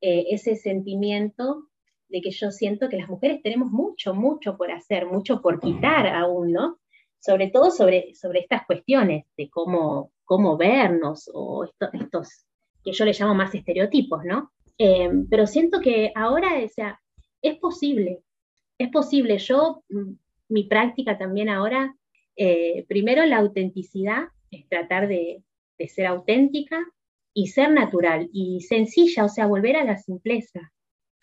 [0.02, 1.68] eh, ese sentimiento
[2.10, 6.08] de que yo siento que las mujeres tenemos mucho, mucho por hacer, mucho por quitar
[6.08, 6.78] aún, ¿no?
[7.20, 12.46] Sobre todo sobre, sobre estas cuestiones de cómo, cómo vernos o estos
[12.84, 14.52] que yo le llamo más estereotipos, ¿no?
[14.78, 17.00] Eh, pero siento que ahora, o sea,
[17.42, 18.22] es posible,
[18.78, 19.38] es posible.
[19.40, 20.14] Yo, mm,
[20.50, 21.96] mi práctica también ahora,
[22.36, 25.44] eh, primero la autenticidad, es tratar de,
[25.88, 26.84] ser auténtica
[27.34, 30.72] y ser natural y sencilla, o sea, volver a la simpleza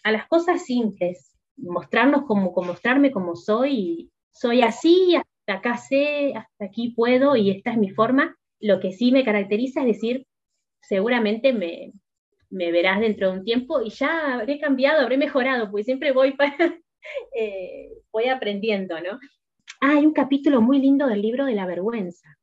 [0.05, 6.67] a las cosas simples, mostrarnos como mostrarme como soy, soy así, hasta acá sé, hasta
[6.67, 8.37] aquí puedo y esta es mi forma.
[8.61, 10.27] Lo que sí me caracteriza es decir,
[10.83, 11.93] seguramente me,
[12.55, 16.33] me verás dentro de un tiempo y ya habré cambiado, habré mejorado, porque siempre voy,
[16.37, 16.57] para,
[17.37, 19.19] eh, voy aprendiendo, ¿no?
[19.81, 22.39] Ah, hay un capítulo muy lindo del libro de la vergüenza.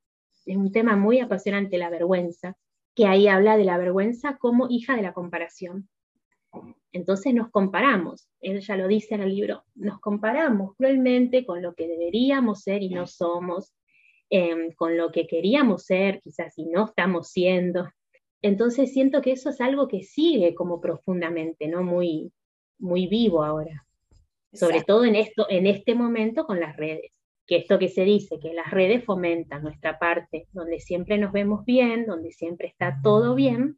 [0.46, 2.56] Es un tema muy apasionante, la vergüenza,
[2.94, 5.88] que ahí habla de la vergüenza como hija de la comparación.
[6.92, 11.74] Entonces nos comparamos, él ya lo dice en el libro, nos comparamos cruelmente con lo
[11.74, 13.74] que deberíamos ser y no somos,
[14.30, 17.88] em, con lo que queríamos ser, quizás y no estamos siendo.
[18.42, 21.84] Entonces siento que eso es algo que sigue como profundamente, ¿no?
[21.84, 22.32] Muy,
[22.80, 23.86] muy vivo ahora.
[24.54, 27.12] Sobre todo en, esto, en este momento con las redes.
[27.48, 31.66] Que esto que se dice, que las redes fomentan nuestra parte, donde siempre nos vemos
[31.66, 33.78] bien, donde siempre está todo bien,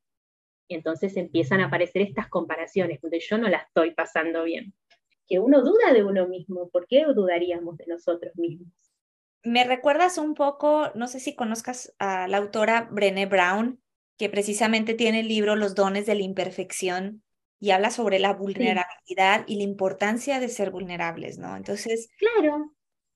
[0.68, 4.74] y entonces empiezan a aparecer estas comparaciones, donde yo no la estoy pasando bien.
[5.28, 8.72] Que uno duda de uno mismo, ¿por qué dudaríamos de nosotros mismos?
[9.44, 13.83] Me recuerdas un poco, no sé si conozcas a la autora Brené Brown,
[14.18, 17.24] que precisamente tiene el libro Los dones de la imperfección
[17.60, 21.56] y habla sobre la vulnerabilidad y la importancia de ser vulnerables, ¿no?
[21.56, 22.74] Entonces, claro.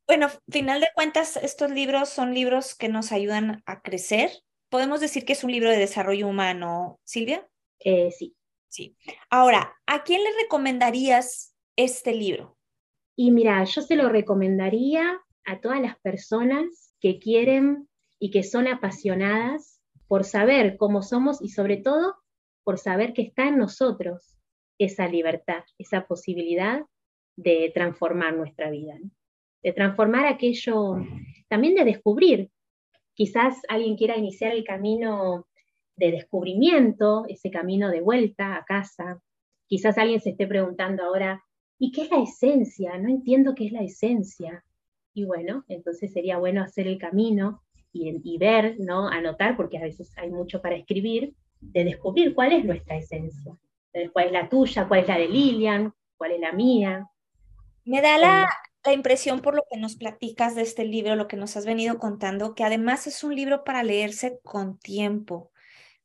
[0.07, 4.31] Bueno, final de cuentas, estos libros son libros que nos ayudan a crecer,
[4.69, 7.45] podemos decir que es un libro de desarrollo humano, Silvia.
[7.79, 8.33] Eh, sí.
[8.69, 8.95] Sí.
[9.29, 12.57] Ahora, ¿a quién le recomendarías este libro?
[13.17, 18.67] Y mira, yo se lo recomendaría a todas las personas que quieren y que son
[18.67, 19.76] apasionadas
[20.07, 22.15] por saber cómo somos y sobre todo
[22.63, 24.37] por saber que está en nosotros
[24.77, 26.85] esa libertad, esa posibilidad
[27.35, 28.97] de transformar nuestra vida,
[29.63, 30.97] de transformar aquello,
[31.49, 32.51] también de descubrir
[33.17, 35.47] Quizás alguien quiera iniciar el camino
[35.95, 39.23] de descubrimiento, ese camino de vuelta a casa.
[39.65, 41.43] Quizás alguien se esté preguntando ahora,
[41.79, 42.95] ¿y qué es la esencia?
[42.99, 44.63] No entiendo qué es la esencia.
[45.15, 47.63] Y bueno, entonces sería bueno hacer el camino
[48.23, 49.07] y, ver, ¿no?
[49.07, 53.55] Anotar, porque a veces hay mucho para escribir, de descubrir cuál es nuestra esencia.
[54.13, 57.09] Cuál es la tuya, cuál es la de Lilian, cuál es la mía.
[57.83, 58.47] Me da la,
[58.85, 61.97] la impresión por lo que nos platicas de este libro, lo que nos has venido
[61.97, 65.51] contando, que además es un libro para leerse con tiempo,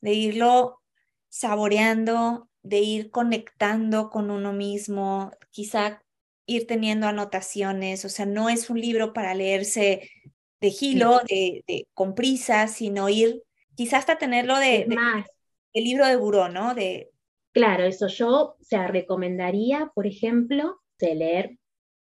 [0.01, 0.81] de irlo
[1.29, 6.03] saboreando, de ir conectando con uno mismo, quizá
[6.47, 10.11] ir teniendo anotaciones, o sea, no es un libro para leerse
[10.63, 13.43] de gilo, de, con prisa, sino ir,
[13.75, 15.29] quizás hasta tenerlo de, más.
[15.73, 16.75] el libro de buró, ¿no?
[16.75, 17.11] De,
[17.53, 21.59] claro, eso yo, o sea, recomendaría, por ejemplo, de leer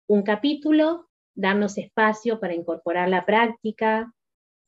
[0.08, 4.14] un capítulo, darnos espacio para incorporar la práctica,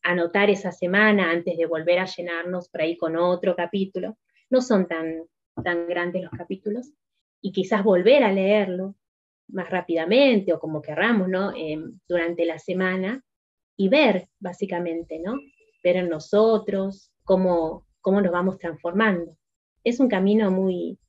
[0.04, 4.18] anotar esa semana antes de volver a llenarnos por ahí con otro capítulo.
[4.50, 5.24] No son tan,
[5.64, 6.92] tan grandes los capítulos.
[7.42, 8.96] Y quizás volver a leerlo
[9.48, 11.54] más rápidamente o como querramos, ¿no?
[11.56, 13.24] Em, durante la semana
[13.80, 15.40] y ver, básicamente, ¿no?
[15.82, 19.38] Ver en nosotros cómo, cómo nos vamos transformando.
[19.86, 21.00] Es un camino muy,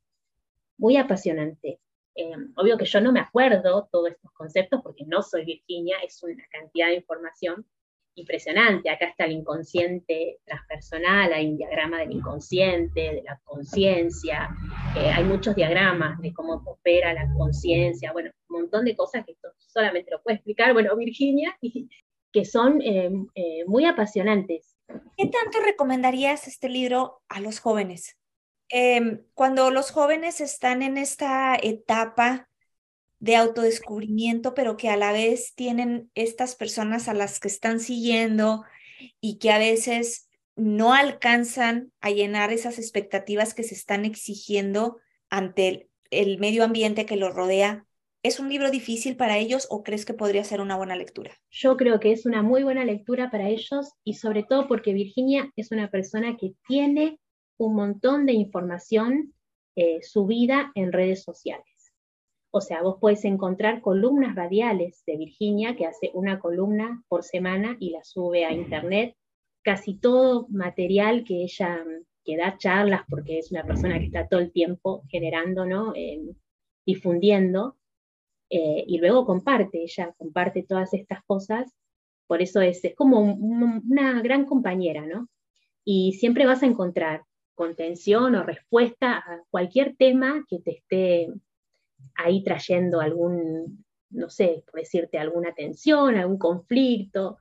[0.78, 1.80] muy apasionante
[2.14, 6.22] Eh, obvio que yo no me acuerdo todos estos conceptos porque no soy Virginia, es
[6.22, 7.66] una cantidad de información
[8.14, 8.88] impresionante.
[8.88, 14.48] Acá está el inconsciente transpersonal, hay un diagrama del inconsciente, de la conciencia,
[14.96, 19.34] eh, hay muchos diagramas de cómo opera la conciencia, bueno, un montón de cosas que
[19.58, 21.56] solamente lo puede explicar, bueno, Virginia,
[22.32, 23.10] que son eh,
[23.66, 24.76] muy apasionantes.
[25.16, 28.16] ¿Qué tanto recomendarías este libro a los jóvenes?
[28.68, 32.48] Em, cuando los jóvenes están en esta etapa
[33.18, 38.64] de autodescubrimiento, pero que a la vez tienen estas personas a las que están siguiendo
[39.20, 45.88] y que a veces no alcanzan a llenar esas expectativas que se están exigiendo ante
[46.10, 47.86] el medio ambiente que los rodea.
[48.22, 51.32] ¿Es un libro difícil para ellos o crees que podría ser una buena lectura?
[51.50, 55.50] Yo creo que es una muy buena lectura para ellos y sobre todo porque Virginia
[55.56, 57.18] es una persona que tiene
[57.58, 59.32] un montón de información
[59.74, 61.94] eh, subida en redes sociales.
[62.50, 67.78] O sea, vos puedes encontrar columnas radiales de Virginia, que hace una columna por semana
[67.80, 69.16] y la sube a internet.
[69.62, 71.82] Casi todo material que ella,
[72.24, 75.94] que da charlas, porque es una persona que está todo el tiempo generando, ¿no?
[76.84, 77.76] difundiendo,
[78.50, 81.72] eh, y luego comparte, ella comparte todas estas cosas,
[82.26, 85.28] por eso es, es como una gran compañera, ¿no?
[85.84, 87.24] Y siempre vas a encontrar
[87.54, 91.28] contención o respuesta a cualquier tema que te esté
[92.14, 97.38] ahí trayendo algún, no sé, por decirte, alguna tensión, algún conflicto,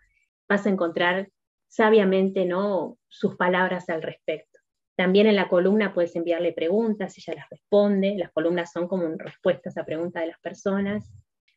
[0.47, 1.29] vas a encontrar
[1.67, 2.97] sabiamente ¿no?
[3.07, 4.58] sus palabras al respecto.
[4.99, 9.77] También en la columna puedes enviarle preguntas, ella las responde, las columnas son como respuestas
[9.77, 11.09] a preguntas de las personas.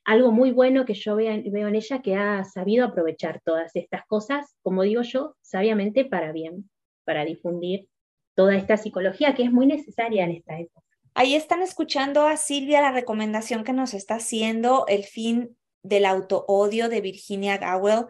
[0.04, 4.54] Algo muy bueno que yo veo, en ella que ha sabido aprovechar todas estas cosas,
[4.62, 6.70] como digo yo, sabiamente para bien,
[7.04, 7.88] para difundir
[8.36, 10.86] toda esta psicología que es muy necesaria en esta época.
[11.12, 16.88] Ahí están escuchando a Silvia la recomendación que nos está haciendo, El fin del auto-odio
[16.88, 18.06] de Virginia Gowell.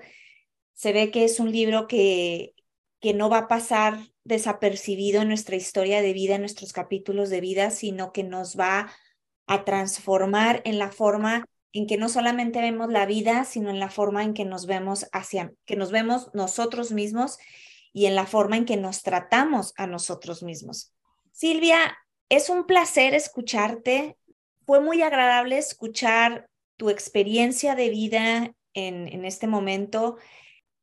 [0.75, 2.53] Se ve que es un libro que,
[3.01, 7.41] que no va a pasar desapercibido en nuestra historia de vida, en nuestros capítulos de
[7.41, 8.93] vida, sino que nos va
[9.47, 13.89] a transformar en la forma en que no solamente vemos la vida, sino en la
[13.91, 17.39] forma en que nos vemos hacia, que nos vemos nosotros mismos
[17.93, 20.95] y en la forma en que nos tratamos a nosotros mismos.
[21.33, 21.97] Silvia,
[22.29, 24.17] es un placer escucharte.
[24.67, 26.47] Fue muy agradable escuchar
[26.77, 30.17] tu experiencia de vida en, en este momento,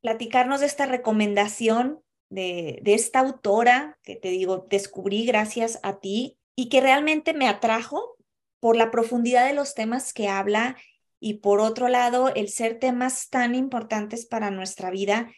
[0.00, 2.00] platicarnos de esta recomendación
[2.30, 7.48] de, de esta autora que te digo, descubrí gracias a ti y que realmente me
[7.48, 8.16] atrajo
[8.60, 10.76] por la profundidad de los temas que habla
[11.20, 15.30] y por otro lado, el ser temas tan importantes para nuestra vida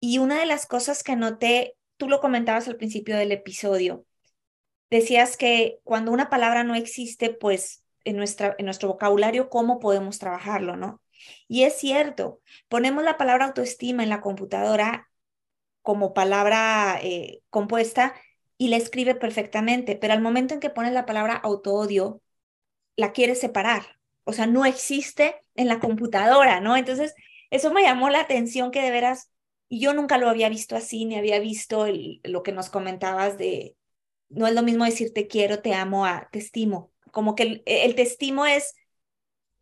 [0.00, 4.06] y una de las cosas que noté, tú lo comentabas al principio del episodio,
[4.90, 10.18] decías que cuando una palabra no existe, pues en, nuestra, en nuestro vocabulario, ¿cómo podemos
[10.18, 11.00] trabajarlo, no?
[11.46, 15.09] Y es cierto, ponemos la palabra autoestima en la computadora
[15.82, 18.14] como palabra eh, compuesta
[18.58, 22.20] y la escribe perfectamente, pero al momento en que pones la palabra autoodio,
[22.96, 23.98] la quieres separar.
[24.24, 26.76] O sea, no existe en la computadora, ¿no?
[26.76, 27.14] Entonces,
[27.50, 29.30] eso me llamó la atención que de veras
[29.68, 31.86] y yo nunca lo había visto así, ni había visto
[32.24, 33.76] lo que nos comentabas de,
[34.28, 36.92] no es lo mismo decir te quiero, te amo, a te estimo.
[37.12, 38.74] Como que el, el te estimo es,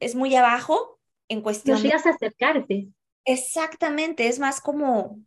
[0.00, 0.98] es muy abajo
[1.28, 1.76] en cuestión.
[1.76, 2.88] No llegas a acercarte.
[3.24, 5.18] Exactamente, es más como,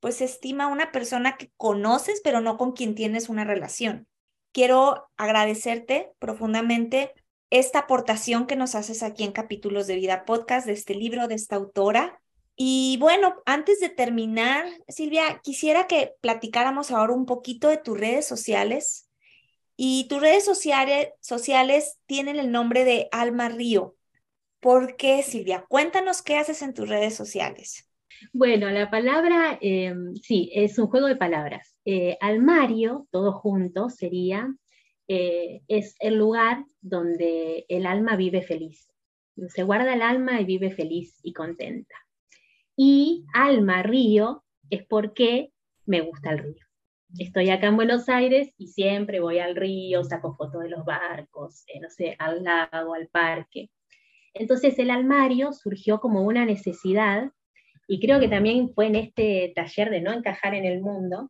[0.00, 4.08] pues estima una persona que conoces, pero no con quien tienes una relación.
[4.52, 7.12] Quiero agradecerte profundamente
[7.50, 11.34] esta aportación que nos haces aquí en Capítulos de Vida Podcast de este libro de
[11.34, 12.20] esta autora.
[12.56, 18.26] Y bueno, antes de terminar, Silvia, quisiera que platicáramos ahora un poquito de tus redes
[18.26, 19.08] sociales.
[19.76, 23.96] Y tus redes sociales, sociales tienen el nombre de Alma Río.
[24.60, 25.64] ¿Por qué, Silvia?
[25.68, 27.89] Cuéntanos qué haces en tus redes sociales.
[28.32, 31.76] Bueno, la palabra, em, sí, es un juego de palabras.
[31.84, 34.54] Eh, almario, todo junto, sería,
[35.08, 38.90] eh, es el lugar donde el alma vive feliz.
[39.48, 41.94] Se guarda el alma y vive feliz y contenta.
[42.76, 45.52] Y Alma Río es porque
[45.86, 46.64] me gusta el río.
[47.18, 51.64] Estoy acá en Buenos Aires y siempre voy al río, saco fotos de los barcos,
[51.66, 53.70] eh, no sé, al lago, al parque.
[54.32, 57.32] Entonces el almario surgió como una necesidad
[57.90, 61.28] y creo que también fue en este taller de no encajar en el mundo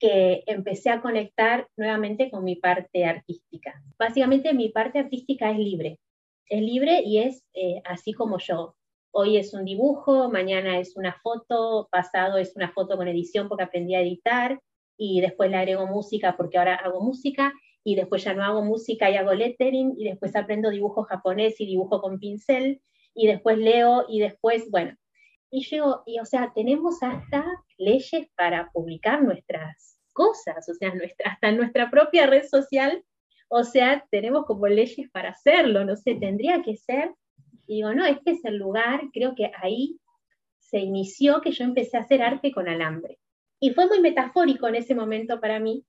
[0.00, 3.80] que empecé a conectar nuevamente con mi parte artística.
[3.96, 6.00] Básicamente mi parte artística es libre,
[6.48, 8.74] es libre y es eh, así como yo
[9.12, 13.62] hoy es un dibujo, mañana es una foto, pasado es una foto con edición porque
[13.62, 14.60] aprendí a editar
[14.98, 17.52] y después le agrego música porque ahora hago música
[17.84, 21.66] y después ya no hago música y hago lettering, y después aprendo dibujo japonés y
[21.66, 22.80] dibujo con pincel,
[23.14, 24.96] y después leo, y después, bueno.
[25.56, 27.44] Y yo, y o sea, tenemos hasta
[27.78, 33.04] leyes para publicar nuestras cosas, o sea, nuestra, hasta en nuestra propia red social,
[33.46, 37.14] o sea, tenemos como leyes para hacerlo, no sé, tendría que ser,
[37.68, 40.00] y digo, no, este es el lugar, creo que ahí
[40.58, 43.20] se inició que yo empecé a hacer arte con alambre.
[43.60, 45.84] Y fue muy metafórico en ese momento para mí,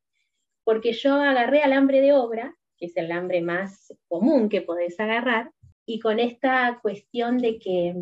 [0.63, 5.51] porque yo agarré alambre de obra, que es el alambre más común que podés agarrar,
[5.87, 7.95] y con esta cuestión de que,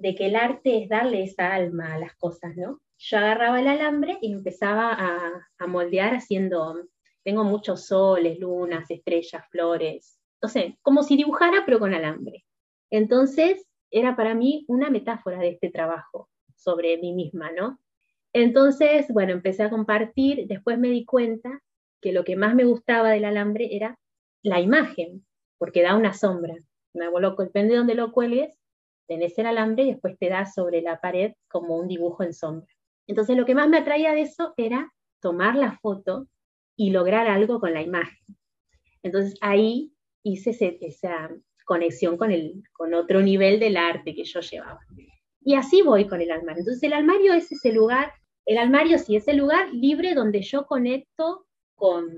[0.00, 2.80] de que el arte es darle esa alma a las cosas, ¿no?
[2.98, 6.74] Yo agarraba el alambre y empezaba a, moldear haciendo,
[7.22, 12.44] tengo muchos soles, lunas, estrellas, flores, no sé, como si dibujara pero con alambre.
[12.90, 17.78] Entonces era para mí una metáfora de este trabajo sobre mí misma, ¿no?
[18.32, 21.60] Entonces, bueno, empecé a compartir, después me di cuenta
[22.00, 23.98] que lo que más me gustaba del alambre era
[24.42, 25.26] la imagen,
[25.58, 26.54] porque da una sombra.
[26.94, 28.59] Me loco, depende de donde lo cuelgues,
[29.10, 32.72] tenés el alambre y después te da sobre la pared como un dibujo en sombra.
[33.08, 34.88] Entonces lo que más me atraía de eso era
[35.20, 36.28] tomar la foto
[36.76, 38.24] y lograr algo con la imagen.
[39.02, 39.92] Entonces ahí
[40.22, 41.28] hice esa
[41.64, 44.78] conexión con, el, con otro nivel del arte que yo llevaba.
[45.40, 46.60] Y así voy con el armario.
[46.60, 48.12] Entonces el armario es ese lugar,
[48.46, 52.16] el armario sí es el lugar libre donde yo conecto con,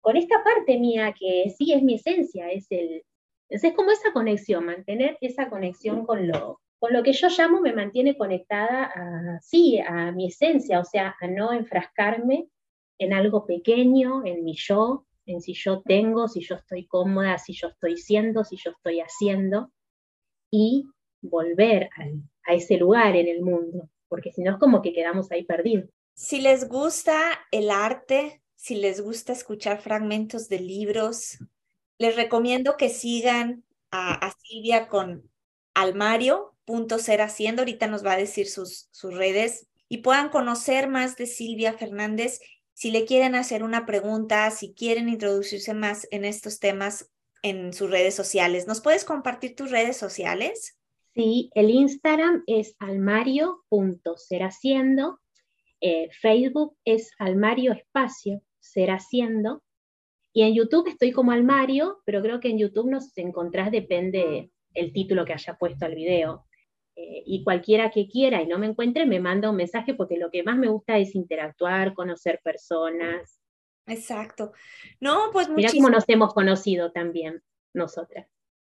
[0.00, 3.04] con esta parte mía que sí es mi esencia, es el,
[3.52, 7.72] es como esa conexión, mantener esa conexión con lo, con lo que yo llamo me
[7.72, 12.48] mantiene conectada a, sí, a mi esencia, o sea, a no enfrascarme
[12.98, 17.52] en algo pequeño, en mi yo, en si yo tengo, si yo estoy cómoda, si
[17.52, 19.70] yo estoy siendo, si yo estoy haciendo,
[20.50, 20.86] y
[21.20, 21.88] volver
[22.46, 25.88] a, ese lugar en el mundo, porque si no es como que quedamos ahí perdidos.
[26.14, 27.14] Si les gusta
[27.50, 31.38] el arte, si les gusta escuchar fragmentos de libros,
[32.02, 35.30] les recomiendo que sigan a, Silvia con
[35.74, 41.74] almario.serhaciendo, ahorita nos va a decir sus, sus redes, y puedan conocer más de Silvia
[41.74, 42.40] Fernández.
[42.72, 47.08] Si le quieren hacer una pregunta, si quieren introducirse más en estos temas
[47.42, 48.66] en sus redes sociales.
[48.66, 50.76] ¿Nos puedes compartir tus redes sociales?
[51.14, 55.20] Sí, el Instagram es almario.serhaciendo,
[55.80, 59.62] eh, Facebook es almario espacio ser haciendo,
[60.32, 64.92] y en YouTube estoy como almario, pero creo que en YouTube nos encontrás, depende el
[64.92, 66.46] título que haya puesto al video.
[66.94, 70.30] Eh, y cualquiera que quiera y no me encuentre, me manda un mensaje porque lo
[70.30, 73.40] que más me gusta es interactuar, conocer personas.
[73.86, 74.52] Exacto.
[75.00, 77.42] No, pues Mira cómo nos hemos conocido también
[77.74, 78.26] nosotras.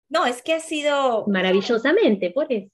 [0.08, 2.70] No, es que ha sido maravillosamente, por eso.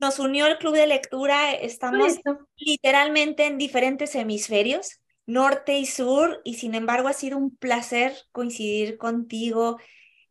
[0.00, 2.18] Nos unió el club de lectura, estamos
[2.56, 8.98] literalmente en diferentes hemisferios, norte y sur, y sin embargo ha sido un placer coincidir
[8.98, 9.78] contigo,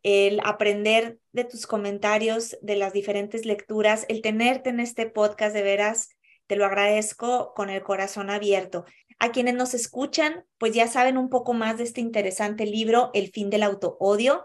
[0.02, 5.62] el aprender de tus comentarios, de las diferentes lecturas, el tenerte en este podcast de
[5.62, 6.10] veras,
[6.46, 8.84] te lo agradezco con el corazón abierto.
[9.18, 13.30] A quienes nos escuchan, pues ya saben un poco más de este interesante libro, El
[13.30, 14.44] fin del autoodio.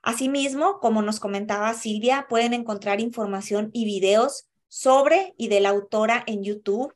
[0.00, 6.24] Asimismo, como nos comentaba Silvia, pueden encontrar información y videos sobre y de la autora
[6.26, 6.94] en YouTube.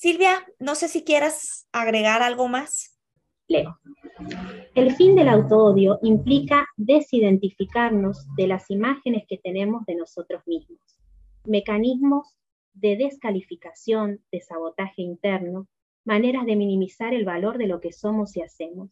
[0.00, 2.96] Silvia, no sé si quieras agregar algo más.
[3.48, 3.80] Leo.
[4.76, 10.78] El fin del autoodio implica desidentificarnos de las imágenes que tenemos de nosotros mismos,
[11.44, 12.36] mecanismos
[12.74, 15.66] de descalificación, de sabotaje interno,
[16.04, 18.90] maneras de minimizar el valor de lo que somos y hacemos.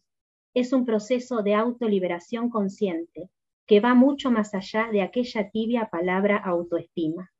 [0.53, 3.29] Es un proceso de autoliberación consciente
[3.65, 7.31] que va mucho más allá de aquella tibia palabra autoestima.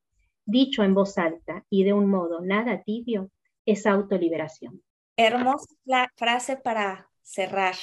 [0.45, 3.30] Dicho en voz alta y de un modo nada tibio,
[3.68, 4.82] es autoliberación.
[5.18, 5.76] Hermosa
[6.15, 7.76] frase para cerrar.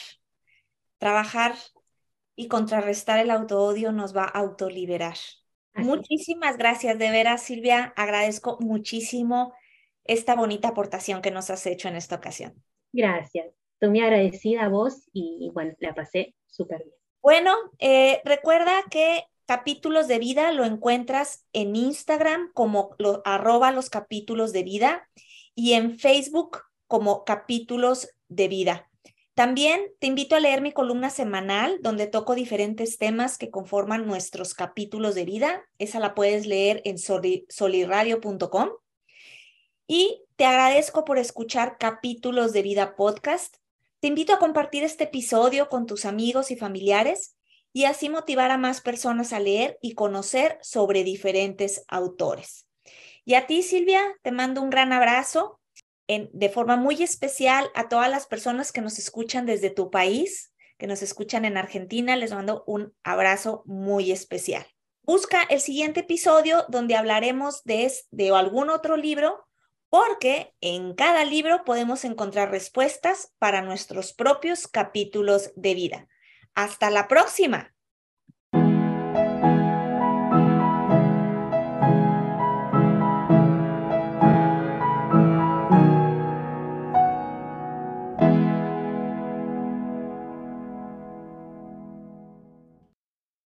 [0.99, 1.55] Trabajar
[2.35, 5.16] y contrarrestar el autoodio nos va a autoliberar.
[5.74, 7.93] Muchísimas gracias, de veras, Silvia.
[7.97, 9.53] Agradezco muchísimo
[10.05, 12.55] esta bonita aportación que nos has hecho en esta ocasión.
[12.93, 13.49] Gracias.
[13.74, 16.97] Estoy muy agradecida a vos y bueno, la pasé súper bien.
[17.20, 23.91] Bueno, eh, recuerda que capítulos de vida lo encuentras en Instagram como lo, arroba los
[23.91, 25.09] capítulos de vida
[25.55, 28.91] y en Facebook como capítulos de vida.
[29.35, 34.55] También te invito a leer mi columna semanal donde toco diferentes temas que conforman nuestros
[34.55, 35.65] capítulos de vida.
[35.79, 38.71] Esa la puedes leer en soliradio.com.
[39.89, 43.57] Y te agradezco por escuchar capítulos de vida podcast.
[43.99, 47.37] Te invito a compartir este episodio con tus amigos y familiares
[47.73, 52.64] y así motivar a más personas a leer y conocer sobre diferentes autores.
[53.25, 55.61] Y a ti, Silvia, te mando un gran abrazo
[56.07, 60.87] de forma muy especial a todas las personas que nos escuchan desde tu país, que
[60.87, 64.66] nos escuchan en Argentina, les mando un abrazo muy especial.
[65.03, 69.47] Busca el siguiente episodio donde hablaremos de, de algún otro libro,
[69.89, 76.09] porque en cada libro podemos encontrar respuestas para nuestros propios capítulos de vida.
[76.55, 77.74] Hasta la próxima.